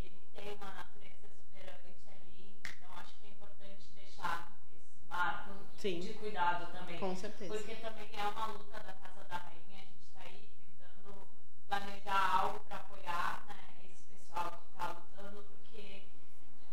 ele 0.01 0.17
tem 0.33 0.57
uma 0.57 0.73
natureza 0.73 1.21
exuberante 1.29 2.01
ali. 2.09 2.49
Então 2.65 2.89
acho 2.97 3.13
que 3.21 3.25
é 3.27 3.29
importante 3.29 3.85
deixar 3.93 4.51
esse 4.73 4.81
marco 5.07 5.53
Sim. 5.77 5.99
de 5.99 6.13
cuidado 6.15 6.73
também. 6.95 7.15
com 7.15 7.15
certeza. 7.15 7.53
Porque 7.53 7.75
também 7.75 8.09
é 8.13 8.23
uma 8.23 8.45
luta 8.47 8.79
da 8.79 8.93
Casa 8.93 9.23
da 9.29 9.37
Rainha, 9.37 9.77
a 9.77 9.85
gente 9.85 10.01
está 10.07 10.21
aí 10.23 10.49
tentando 10.79 11.27
planejar 11.67 12.39
algo 12.41 12.59
para 12.61 12.77
apoiar 12.77 13.43
né, 13.47 13.55
esse 13.85 14.03
pessoal 14.03 14.51
que 14.51 14.71
está 14.71 14.87
lutando, 14.89 15.43
porque 15.43 16.03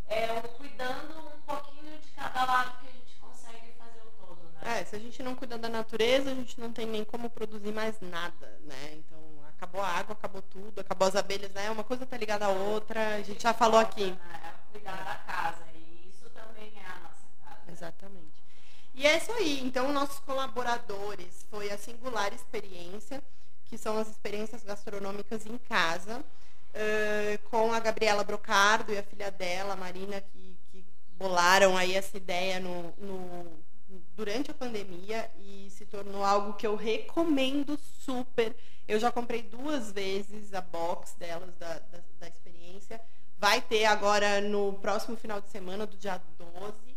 é 0.09 0.33
o 0.33 0.43
cuidando 0.57 1.19
um 1.35 1.41
pouquinho 1.43 1.99
de 1.99 2.09
cada 2.09 2.45
lado 2.45 2.81
que 2.81 2.89
a 2.89 2.93
gente 2.93 3.15
consegue 3.21 3.73
fazer 3.79 4.01
o 4.01 4.27
todo, 4.27 4.43
né? 4.55 4.81
É, 4.81 4.85
se 4.85 4.97
a 4.97 4.99
gente 4.99 5.23
não 5.23 5.35
cuida 5.35 5.59
da 5.59 5.69
natureza, 5.69 6.31
a 6.31 6.35
gente 6.35 6.61
não 6.61 6.73
tem 6.73 6.87
nem 6.87 7.05
como 7.05 7.29
produzir 7.31 7.73
mais 7.73 8.01
nada, 8.01 8.59
né? 8.63 8.95
Então, 8.95 9.21
acabou 9.57 9.81
a 9.81 9.89
água, 9.89 10.13
acabou 10.15 10.43
tudo, 10.43 10.81
acabou 10.81 11.09
as 11.09 11.17
abelhas, 11.17 11.53
né? 11.53 11.71
Uma 11.71 11.85
coisa 11.85 12.07
tá 12.07 12.17
ligada 12.17 12.47
à 12.47 12.51
outra, 12.51 13.17
a 13.17 13.23
gente 13.23 13.43
já 13.43 13.55
falou 13.55 13.79
aqui. 13.79 14.11
Né, 14.11 14.41
é 14.45 14.73
cuidar 14.73 15.05
da 15.05 15.15
casa, 15.15 15.65
e 15.75 16.09
isso 16.09 16.29
também 16.31 16.73
é 16.77 16.87
a 16.87 16.99
nossa 17.01 17.27
casa. 17.45 17.71
Exatamente. 17.71 18.43
E 18.95 19.07
é 19.07 19.17
isso 19.17 19.33
aí. 19.33 19.61
Então, 19.61 19.93
nossos 19.93 20.19
colaboradores 20.21 21.47
foi 21.51 21.71
a 21.71 21.79
Singular 21.79 22.33
Experiência, 22.35 23.23
que 23.67 23.79
são 23.79 23.97
as 23.99 24.09
experiências 24.09 24.63
gastronômicas 24.63 25.47
em 25.47 25.57
casa, 25.59 26.23
eh, 26.75 27.39
com 27.51 27.73
a 27.73 27.81
Gabriela 27.81 28.23
Brocardo 28.25 28.93
e 28.93 28.99
a 28.99 29.03
filha 29.03 29.31
dela, 29.31 29.73
a 29.75 29.77
Marina, 29.77 30.21
que, 30.21 30.57
que 30.71 30.85
bolaram 31.17 31.77
aí 31.77 31.95
essa 31.95 32.17
ideia 32.17 32.61
no, 32.61 32.93
no- 32.99 33.63
durante 34.17 34.51
a 34.51 34.55
pandemia 34.55 35.31
e 35.39 35.69
se 35.71 35.87
tornou 35.87 36.25
algo 36.25 36.55
que 36.55 36.67
eu 36.67 36.77
recomendo 36.77 37.79
super. 38.05 38.55
Eu 38.87 38.99
já 39.01 39.11
comprei 39.11 39.43
duas 39.43 39.91
vezes 39.93 40.53
a 40.53 40.61
box 40.61 41.15
delas, 41.19 41.55
da, 41.59 41.75
da, 41.79 41.99
da 42.21 42.29
experiência. 42.29 43.01
Vai 43.39 43.61
ter 43.63 43.87
agora 43.87 44.41
no 44.41 44.75
próximo 44.75 45.17
final 45.17 45.41
de 45.41 45.49
semana, 45.49 45.87
do 45.87 45.97
dia 45.97 46.21
12. 46.39 46.92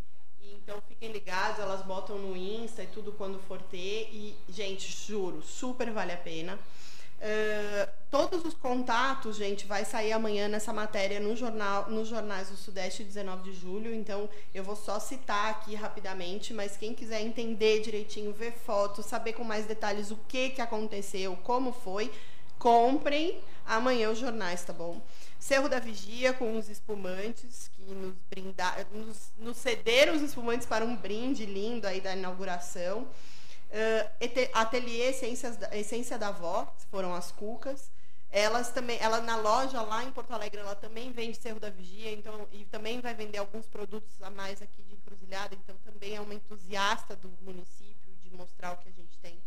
Então 0.66 0.82
fiquem 0.88 1.12
ligados, 1.12 1.60
elas 1.60 1.84
botam 1.84 2.18
no 2.18 2.36
Insta 2.36 2.82
e 2.82 2.88
tudo 2.88 3.12
quando 3.12 3.38
for 3.38 3.62
ter. 3.62 4.10
E, 4.12 4.36
gente, 4.50 4.92
juro, 4.92 5.44
super 5.44 5.92
vale 5.92 6.12
a 6.12 6.18
pena. 6.18 6.56
Uh, 6.56 7.88
todos 8.10 8.44
os 8.44 8.56
contatos, 8.56 9.38
gente, 9.38 9.68
vai 9.68 9.86
sair 9.86 10.12
amanhã 10.12 10.48
nessa 10.48 10.74
matéria 10.74 11.20
no 11.20 11.36
jornal, 11.36 11.88
nos 11.90 12.08
jornais 12.08 12.50
do 12.50 12.58
Sudeste, 12.58 13.04
19 13.04 13.44
de 13.44 13.54
julho. 13.54 13.94
Então, 13.94 14.28
eu 14.56 14.64
vou 14.64 14.76
só 14.76 15.00
citar 15.00 15.52
aqui 15.52 15.76
rapidamente, 15.76 16.52
mas 16.52 16.76
quem 16.76 16.96
quiser 16.96 17.22
entender 17.22 17.82
direitinho, 17.82 18.34
ver 18.34 18.52
fotos, 18.52 19.06
saber 19.06 19.34
com 19.34 19.44
mais 19.44 19.68
detalhes 19.68 20.10
o 20.10 20.18
que, 20.28 20.50
que 20.50 20.62
aconteceu, 20.62 21.38
como 21.44 21.72
foi, 21.72 22.12
comprem 22.58 23.40
amanhã 23.68 24.10
os 24.10 24.18
jornais, 24.18 24.64
tá 24.64 24.74
bom? 24.74 25.00
Cerro 25.46 25.70
da 25.70 25.80
Vigia 25.80 26.34
com 26.34 26.58
os 26.58 26.70
espumantes 26.70 27.68
que 27.76 27.84
nos 27.94 28.16
brindaram, 28.32 28.84
nos, 28.92 29.32
nos 29.38 29.56
cederam 29.58 30.16
os 30.16 30.24
espumantes 30.24 30.66
para 30.66 30.84
um 30.84 30.96
brinde 30.96 31.46
lindo 31.46 31.86
aí 31.86 32.02
da 32.02 32.16
inauguração. 32.16 33.04
Uh, 33.04 34.50
ateliê 34.54 35.10
Essências 35.10 35.56
da, 35.56 35.78
Essência 35.78 36.18
da 36.18 36.34
que 36.34 36.88
foram 36.88 37.14
as 37.14 37.32
cucas. 37.32 37.92
Elas 38.32 38.72
também, 38.72 38.98
ela 39.00 39.22
na 39.22 39.36
loja 39.36 39.84
lá 39.84 40.04
em 40.04 40.12
Porto 40.12 40.32
Alegre, 40.32 40.62
ela 40.62 40.74
também 40.74 41.12
vende 41.12 41.38
Cerro 41.38 41.60
da 41.60 41.70
Vigia, 41.70 42.12
então 42.12 42.48
e 42.52 42.66
também 42.66 43.00
vai 43.00 43.14
vender 43.14 43.38
alguns 43.38 43.68
produtos 43.68 44.20
a 44.24 44.32
mais 44.32 44.64
aqui 44.64 44.82
de 44.82 44.96
Encruzilhada, 44.96 45.54
então 45.54 45.76
também 45.86 46.16
é 46.16 46.22
uma 46.22 46.34
entusiasta 46.34 47.16
do 47.18 47.32
município 47.44 48.12
de 48.24 48.32
mostrar 48.32 48.72
o 48.72 48.78
que 48.78 48.90
a 48.90 48.94
gente 48.94 49.16
tem. 49.20 49.38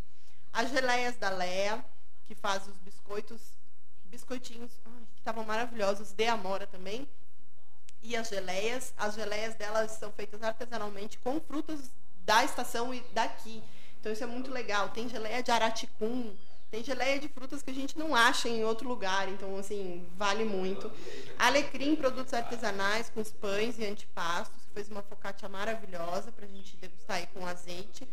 As 0.53 0.71
geleias 0.71 1.17
da 1.17 1.29
Lea, 1.29 1.85
que 2.29 2.37
faz 2.37 2.69
os 2.69 2.77
biscoitos, 2.77 3.41
biscoitinhos, 4.05 4.71
ai, 4.87 5.08
estavam 5.29 5.45
maravilhosos, 5.45 6.13
de 6.13 6.27
Amora 6.27 6.67
também. 6.67 7.07
E 8.03 8.17
as 8.17 8.29
geleias, 8.29 8.95
as 8.97 9.15
geleias 9.15 9.55
delas 9.57 9.91
são 9.93 10.11
feitas 10.13 10.43
artesanalmente 10.43 11.19
com 11.19 11.39
frutas 11.41 11.91
da 12.25 12.45
estação 12.45 12.95
e 12.95 13.01
daqui. 13.13 13.63
Então 14.01 14.11
isso 14.11 14.25
é 14.25 14.27
muito 14.27 14.51
legal. 14.51 14.89
Tem 14.89 15.07
geleia 15.09 15.43
de 15.43 15.51
araticum, 15.51 16.35
tem 16.71 16.83
geleia 16.83 17.19
de 17.19 17.29
frutas 17.29 17.63
que 17.63 17.71
a 17.71 17.75
gente 17.75 17.99
não 17.99 18.15
acha 18.15 18.49
em 18.49 18.65
outro 18.65 18.89
lugar. 18.89 19.29
Então, 19.29 19.57
assim, 19.59 20.09
vale 20.17 20.45
muito. 20.45 20.91
Alecrim, 21.39 21.95
produtos 21.95 22.33
artesanais 22.33 23.11
com 23.11 23.21
os 23.21 23.31
pães 23.31 23.79
e 23.79 23.85
antipastos. 23.85 24.63
Fez 24.73 24.89
uma 24.89 25.03
focaccia 25.03 25.49
maravilhosa 25.49 26.33
para 26.33 26.47
a 26.47 26.49
gente 26.49 26.77
degustar 26.77 27.19
aí 27.19 27.27
com 27.35 27.45
azeite. 27.47 28.09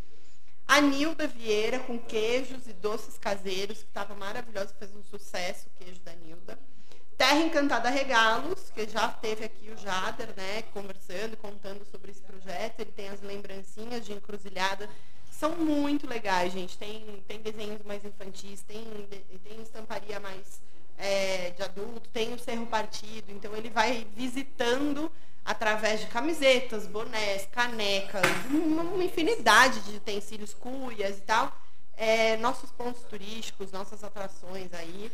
A 0.67 0.81
Nilda 0.81 1.27
Vieira 1.27 1.79
com 1.79 1.97
queijos 1.99 2.67
e 2.67 2.73
doces 2.73 3.17
caseiros, 3.19 3.83
que 3.83 3.87
estava 3.87 4.15
maravilhoso, 4.15 4.73
fez 4.79 4.93
um 4.95 5.03
sucesso 5.03 5.67
o 5.67 5.77
queijo 5.77 6.01
da 6.01 6.13
Nilda. 6.13 6.57
Terra 7.17 7.39
Encantada 7.39 7.89
Regalos, 7.89 8.71
que 8.73 8.87
já 8.87 9.07
teve 9.07 9.45
aqui 9.45 9.71
o 9.71 9.77
Jader, 9.77 10.33
né, 10.35 10.63
conversando, 10.73 11.37
contando 11.37 11.85
sobre 11.89 12.11
esse 12.11 12.21
projeto. 12.21 12.79
Ele 12.81 12.91
tem 12.91 13.09
as 13.09 13.21
lembrancinhas 13.21 14.05
de 14.05 14.13
encruzilhada 14.13 14.89
são 15.35 15.51
muito 15.51 16.07
legais, 16.07 16.53
gente. 16.53 16.77
Tem, 16.77 17.23
tem 17.27 17.39
desenhos 17.41 17.81
mais 17.83 18.03
infantis, 18.05 18.61
tem, 18.61 18.83
tem 19.43 19.61
estamparia 19.61 20.19
mais 20.19 20.61
é, 20.97 21.51
de 21.51 21.61
adulto, 21.61 22.09
tem 22.09 22.33
o 22.33 22.39
Cerro 22.39 22.65
Partido. 22.65 23.31
Então 23.31 23.55
ele 23.55 23.69
vai 23.69 24.07
visitando 24.15 25.11
através 25.43 25.99
de 25.99 26.07
camisetas, 26.07 26.87
bonés, 26.87 27.47
canecas, 27.51 28.25
uma, 28.49 29.03
infinidade 29.03 29.81
de 29.81 29.97
utensílios, 29.97 30.53
cuias 30.53 31.17
e 31.17 31.21
tal. 31.21 31.51
É, 31.97 32.37
nossos 32.37 32.71
pontos 32.71 33.03
turísticos, 33.03 33.71
nossas 33.71 34.03
atrações 34.03 34.73
aí. 34.73 35.11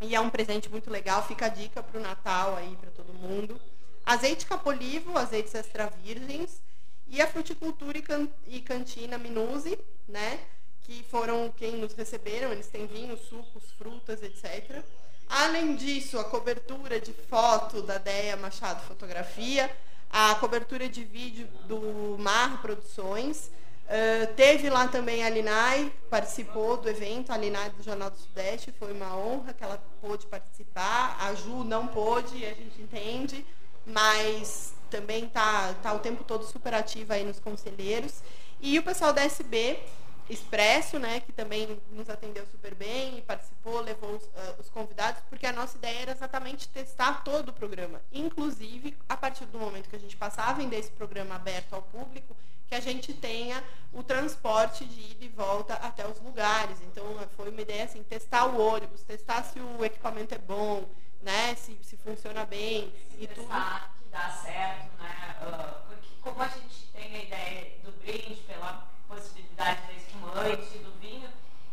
E 0.00 0.14
é 0.14 0.20
um 0.20 0.30
presente 0.30 0.68
muito 0.68 0.90
legal, 0.90 1.26
fica 1.26 1.46
a 1.46 1.48
dica 1.48 1.82
para 1.82 1.98
o 1.98 2.02
Natal 2.02 2.56
aí 2.56 2.76
para 2.76 2.90
todo 2.90 3.12
mundo. 3.12 3.60
Azeite 4.06 4.46
Capolivo, 4.46 5.18
azeites 5.18 5.54
extra 5.54 5.86
virgens 6.02 6.62
e 7.08 7.20
a 7.20 7.26
fruticultura 7.26 7.98
e, 7.98 8.02
can 8.02 8.28
e 8.46 8.60
cantina 8.60 9.18
Minuse, 9.18 9.78
né? 10.06 10.38
Que 10.82 11.04
foram 11.10 11.52
quem 11.56 11.76
nos 11.76 11.94
receberam, 11.94 12.52
eles 12.52 12.68
têm 12.68 12.86
vinhos, 12.86 13.20
sucos, 13.22 13.64
frutas, 13.76 14.22
etc. 14.22 14.82
Além 15.28 15.76
disso, 15.76 16.18
a 16.18 16.24
cobertura 16.24 17.00
de 17.00 17.12
foto 17.12 17.82
da 17.82 17.98
Deia 17.98 18.36
Machado 18.36 18.82
Fotografia, 18.84 19.70
a 20.08 20.34
cobertura 20.36 20.88
de 20.88 21.04
vídeo 21.04 21.46
do 21.66 22.16
Mar 22.18 22.62
Produções. 22.62 23.50
Uh, 23.88 24.34
teve 24.34 24.68
lá 24.68 24.86
também 24.86 25.24
a 25.24 25.30
Linai, 25.30 25.90
participou 26.10 26.76
do 26.76 26.90
evento, 26.90 27.32
a 27.32 27.38
Linai 27.38 27.70
do 27.70 27.82
Jornal 27.82 28.10
do 28.10 28.18
Sudeste, 28.18 28.70
foi 28.78 28.92
uma 28.92 29.16
honra 29.16 29.54
que 29.54 29.64
ela 29.64 29.82
pôde 30.02 30.26
participar. 30.26 31.16
A 31.18 31.34
Ju 31.34 31.64
não 31.64 31.86
pôde, 31.86 32.44
a 32.44 32.52
gente 32.52 32.82
entende, 32.82 33.46
mas 33.86 34.74
também 34.90 35.24
está 35.24 35.72
tá 35.82 35.94
o 35.94 36.00
tempo 36.00 36.22
todo 36.22 36.44
super 36.44 36.74
ativa 36.74 37.14
aí 37.14 37.24
nos 37.24 37.40
conselheiros. 37.40 38.22
E 38.60 38.78
o 38.78 38.82
pessoal 38.82 39.12
da 39.12 39.22
SB 39.22 39.78
Expresso, 40.28 40.98
né, 40.98 41.20
que 41.20 41.32
também 41.32 41.80
nos 41.90 42.10
atendeu 42.10 42.46
super 42.46 42.74
bem 42.74 43.18
e 43.18 43.22
participou, 43.22 43.80
levou 43.80 44.16
os, 44.16 44.24
uh, 44.24 44.60
os, 44.60 44.68
convidados, 44.68 45.22
porque 45.30 45.46
a 45.46 45.52
nossa 45.52 45.78
ideia 45.78 46.00
era 46.00 46.12
exatamente 46.12 46.68
testar 46.68 47.24
todo 47.24 47.48
o 47.48 47.52
programa. 47.52 48.00
Inclusive, 48.12 48.96
a 49.08 49.16
partir 49.16 49.46
do 49.46 49.58
momento 49.58 49.88
que 49.88 49.96
a 49.96 50.00
gente 50.00 50.16
passar 50.16 50.48
a 50.48 50.52
vender 50.52 50.78
esse 50.78 50.90
programa 50.90 51.34
aberto 51.34 51.72
ao 51.72 51.82
público, 51.82 52.36
que 52.68 52.74
a 52.74 52.80
gente 52.80 53.14
tenha 53.14 53.64
o 53.92 54.02
transporte 54.02 54.84
de 54.84 55.12
ida 55.12 55.24
e 55.24 55.28
volta 55.28 55.74
até 55.74 56.06
os 56.06 56.20
lugares. 56.20 56.78
Então, 56.82 57.04
foi 57.34 57.48
uma 57.50 57.62
ideia 57.62 57.84
assim, 57.84 58.02
testar 58.02 58.44
o 58.44 58.60
ônibus, 58.60 59.02
testar 59.02 59.42
se 59.42 59.58
o 59.58 59.82
equipamento 59.82 60.34
é 60.34 60.38
bom, 60.38 60.86
né, 61.22 61.54
se, 61.54 61.76
se 61.82 61.96
funciona 61.96 62.44
bem 62.44 62.92
e 63.18 63.26
tudo. 63.26 63.46
que 63.46 64.08
dá 64.10 64.30
certo, 64.42 65.02
né? 65.02 65.36
Uh, 65.42 65.88
porque 65.88 66.08
como 66.20 66.42
a 66.42 66.48
gente 66.48 66.86
tem 66.92 67.16
a 67.16 67.22
ideia 67.22 67.72
do 67.82 67.92
brinde 67.92 68.40
pela 68.46 68.86
possibilidade 69.08 69.80
da 69.86 69.92
espumante, 70.38 70.78
do 70.78 70.90
vinho, 71.00 71.28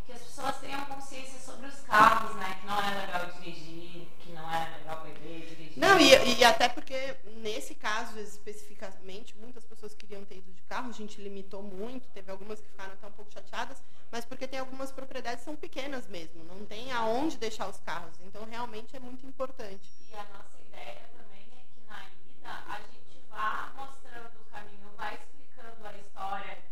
que 0.05 0.11
as 0.11 0.21
pessoas 0.21 0.57
tenham 0.57 0.85
consciência 0.85 1.39
sobre 1.39 1.67
os 1.67 1.79
carros, 1.81 2.35
né? 2.35 2.57
Que 2.59 2.67
não 2.67 2.81
é 2.81 3.05
legal 3.05 3.25
dirigir, 3.39 4.07
que 4.19 4.31
não 4.31 4.51
é 4.51 4.77
legal 4.77 5.03
beber, 5.03 5.47
dirigir. 5.47 5.77
Não, 5.77 5.99
e, 5.99 6.39
e 6.39 6.43
até 6.43 6.69
porque 6.69 7.15
nesse 7.37 7.75
caso 7.75 8.17
especificamente, 8.19 9.35
muitas 9.37 9.63
pessoas 9.65 9.93
queriam 9.93 10.23
ter 10.25 10.37
ido 10.37 10.51
de 10.51 10.61
carro, 10.63 10.89
a 10.89 10.93
gente 10.93 11.21
limitou 11.21 11.61
muito, 11.61 12.07
teve 12.09 12.31
algumas 12.31 12.59
que 12.59 12.67
ficaram 12.67 12.93
até 12.93 13.07
um 13.07 13.11
pouco 13.11 13.31
chateadas, 13.31 13.81
mas 14.11 14.25
porque 14.25 14.47
tem 14.47 14.59
algumas 14.59 14.91
propriedades 14.91 15.39
que 15.39 15.45
são 15.45 15.55
pequenas 15.55 16.07
mesmo, 16.07 16.43
não 16.45 16.65
tem 16.65 16.91
aonde 16.91 17.37
deixar 17.37 17.67
os 17.69 17.77
carros. 17.79 18.15
Então 18.21 18.45
realmente 18.45 18.95
é 18.95 18.99
muito 18.99 19.25
importante. 19.25 19.89
E 20.09 20.15
a 20.15 20.23
nossa 20.23 20.57
ideia 20.67 21.01
também 21.17 21.45
é 21.51 21.63
que 21.73 21.89
na 21.89 22.03
ida 22.03 22.63
a 22.67 22.79
gente 22.79 23.19
vá 23.29 23.71
mostrando 23.75 24.39
o 24.41 24.45
caminho, 24.51 24.89
vá 24.97 25.13
explicando 25.13 25.87
a 25.87 25.97
história 25.97 26.65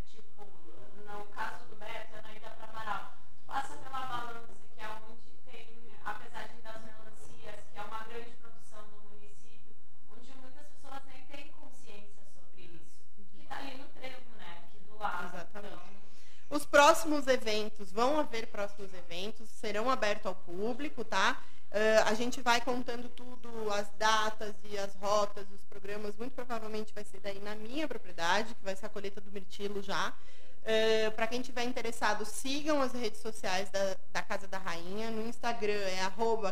Os 16.53 16.67
próximos 16.67 17.25
eventos, 17.25 17.91
vão 17.91 18.19
haver 18.19 18.45
próximos 18.45 18.93
eventos, 18.93 19.49
serão 19.49 19.89
abertos 19.89 20.27
ao 20.27 20.35
público, 20.35 21.03
tá? 21.03 21.41
Uh, 21.71 22.07
a 22.07 22.13
gente 22.13 22.43
vai 22.43 22.61
contando 22.61 23.09
tudo, 23.09 23.73
as 23.73 23.89
datas 23.97 24.53
e 24.63 24.77
as 24.77 24.93
rotas, 24.97 25.47
os 25.51 25.63
programas. 25.63 26.15
Muito 26.15 26.33
provavelmente 26.33 26.93
vai 26.93 27.03
ser 27.05 27.19
daí 27.21 27.39
na 27.39 27.55
minha 27.55 27.87
propriedade, 27.87 28.53
que 28.53 28.63
vai 28.63 28.75
ser 28.75 28.85
a 28.85 28.89
colheita 28.89 29.19
do 29.19 29.31
mirtilo 29.31 29.81
já. 29.81 30.09
Uh, 30.09 31.11
Para 31.13 31.25
quem 31.25 31.41
tiver 31.41 31.63
interessado, 31.63 32.23
sigam 32.23 32.83
as 32.83 32.93
redes 32.93 33.19
sociais 33.19 33.71
da, 33.71 33.97
da 34.11 34.21
Casa 34.21 34.47
da 34.47 34.59
Rainha. 34.59 35.09
No 35.09 35.25
Instagram 35.27 35.73
é 35.73 36.07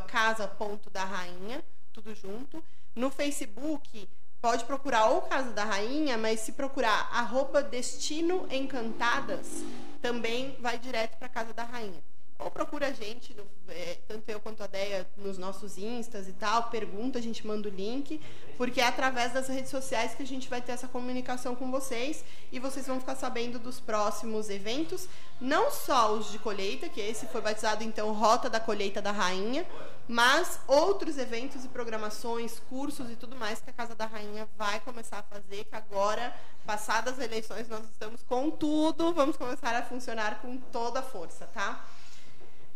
casa.da-rainha, 0.07 1.63
tudo 1.93 2.15
junto. 2.15 2.63
No 2.95 3.11
Facebook 3.11 4.09
pode 4.41 4.65
procurar 4.65 5.05
ou 5.05 5.21
Casa 5.21 5.51
da 5.51 5.63
Rainha, 5.63 6.17
mas 6.17 6.39
se 6.39 6.51
procurar 6.53 7.09
arroba 7.13 7.61
Destino 7.61 8.47
Encantadas, 8.49 9.63
também 10.01 10.57
vai 10.59 10.79
direto 10.79 11.17
para 11.17 11.29
Casa 11.29 11.53
da 11.53 11.63
Rainha. 11.63 12.10
Ou 12.43 12.49
procura 12.49 12.87
a 12.87 12.91
gente, 12.91 13.35
no, 13.35 13.45
é, 13.69 13.99
tanto 14.07 14.27
eu 14.29 14.39
quanto 14.39 14.63
a 14.63 14.67
Deia, 14.67 15.07
nos 15.15 15.37
nossos 15.37 15.77
instas 15.77 16.27
e 16.27 16.33
tal, 16.33 16.69
pergunta, 16.69 17.19
a 17.19 17.21
gente 17.21 17.45
manda 17.45 17.69
o 17.69 17.71
link, 17.71 18.19
porque 18.57 18.81
é 18.81 18.85
através 18.85 19.31
das 19.31 19.47
redes 19.47 19.69
sociais 19.69 20.15
que 20.15 20.23
a 20.23 20.27
gente 20.27 20.49
vai 20.49 20.59
ter 20.61 20.71
essa 20.71 20.87
comunicação 20.87 21.55
com 21.55 21.69
vocês 21.69 22.23
e 22.51 22.59
vocês 22.59 22.87
vão 22.87 22.99
ficar 22.99 23.15
sabendo 23.15 23.59
dos 23.59 23.79
próximos 23.79 24.49
eventos, 24.49 25.07
não 25.39 25.69
só 25.69 26.13
os 26.13 26.31
de 26.31 26.39
colheita, 26.39 26.89
que 26.89 26.99
esse 26.99 27.27
foi 27.27 27.41
batizado 27.41 27.83
então 27.83 28.11
Rota 28.11 28.49
da 28.49 28.59
Colheita 28.59 29.01
da 29.01 29.11
Rainha, 29.11 29.65
mas 30.07 30.59
outros 30.67 31.17
eventos 31.17 31.63
e 31.63 31.67
programações, 31.67 32.59
cursos 32.69 33.09
e 33.09 33.15
tudo 33.15 33.35
mais 33.35 33.61
que 33.61 33.69
a 33.69 33.73
Casa 33.73 33.95
da 33.95 34.05
Rainha 34.05 34.47
vai 34.57 34.79
começar 34.79 35.19
a 35.19 35.23
fazer, 35.23 35.65
que 35.65 35.75
agora, 35.75 36.35
passadas 36.65 37.19
as 37.19 37.25
eleições, 37.25 37.69
nós 37.69 37.85
estamos 37.85 38.23
com 38.23 38.49
tudo, 38.49 39.13
vamos 39.13 39.37
começar 39.37 39.75
a 39.75 39.83
funcionar 39.83 40.41
com 40.41 40.57
toda 40.57 40.99
a 40.99 41.03
força, 41.03 41.45
tá? 41.53 41.85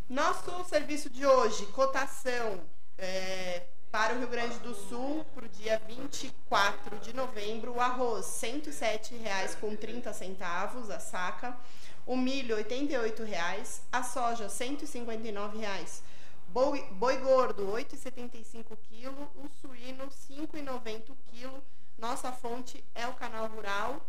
Nosso 0.07 0.63
serviço 0.65 1.09
de 1.09 1.25
hoje, 1.25 1.65
cotação 1.67 2.61
é, 2.95 3.63
para 3.89 4.13
o 4.13 4.19
Rio 4.19 4.27
Grande 4.27 4.59
do 4.59 4.75
Sul, 4.75 5.25
para 5.33 5.45
o 5.45 5.49
dia 5.49 5.81
24 5.87 6.99
de 6.99 7.11
novembro, 7.11 7.73
o 7.73 7.81
arroz 7.81 8.39
R$ 8.39 8.61
107,30 8.61 10.91
a 10.91 10.99
saca, 10.99 11.57
o 12.05 12.15
milho 12.15 12.55
R$ 12.55 12.65
88,00, 12.65 13.81
a 13.91 14.03
soja 14.03 14.43
R$ 14.43 14.51
159,00, 14.51 16.01
boi, 16.49 16.83
boi 16.91 17.17
gordo 17.17 17.73
R$ 17.73 17.85
8,75 17.85 18.77
kg, 18.87 19.09
o 19.37 19.49
suíno 19.59 20.03
R$ 20.03 20.11
5,90 20.29 21.15
kg. 21.31 21.49
Nossa 21.97 22.31
fonte 22.31 22.85
é 22.93 23.07
o 23.07 23.13
canal 23.13 23.47
Rural. 23.47 24.05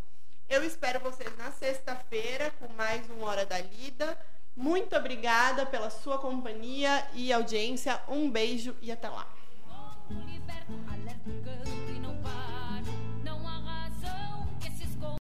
Eu 0.47 0.63
espero 0.63 1.01
vocês 1.01 1.35
na 1.39 1.51
sexta-feira 1.53 2.51
com 2.61 2.69
mais 2.75 3.09
uma 3.09 3.29
Hora 3.29 3.47
da 3.47 3.59
Lida. 3.59 4.19
Muito 4.57 4.97
obrigada 4.97 5.67
pela 5.67 5.91
sua 5.91 6.19
companhia 6.19 7.07
e 7.15 7.31
audiência. 7.33 8.01
Um 8.09 8.31
beijo 8.31 8.75
e 8.81 8.91
até 8.91 9.09
lá. 9.09 9.27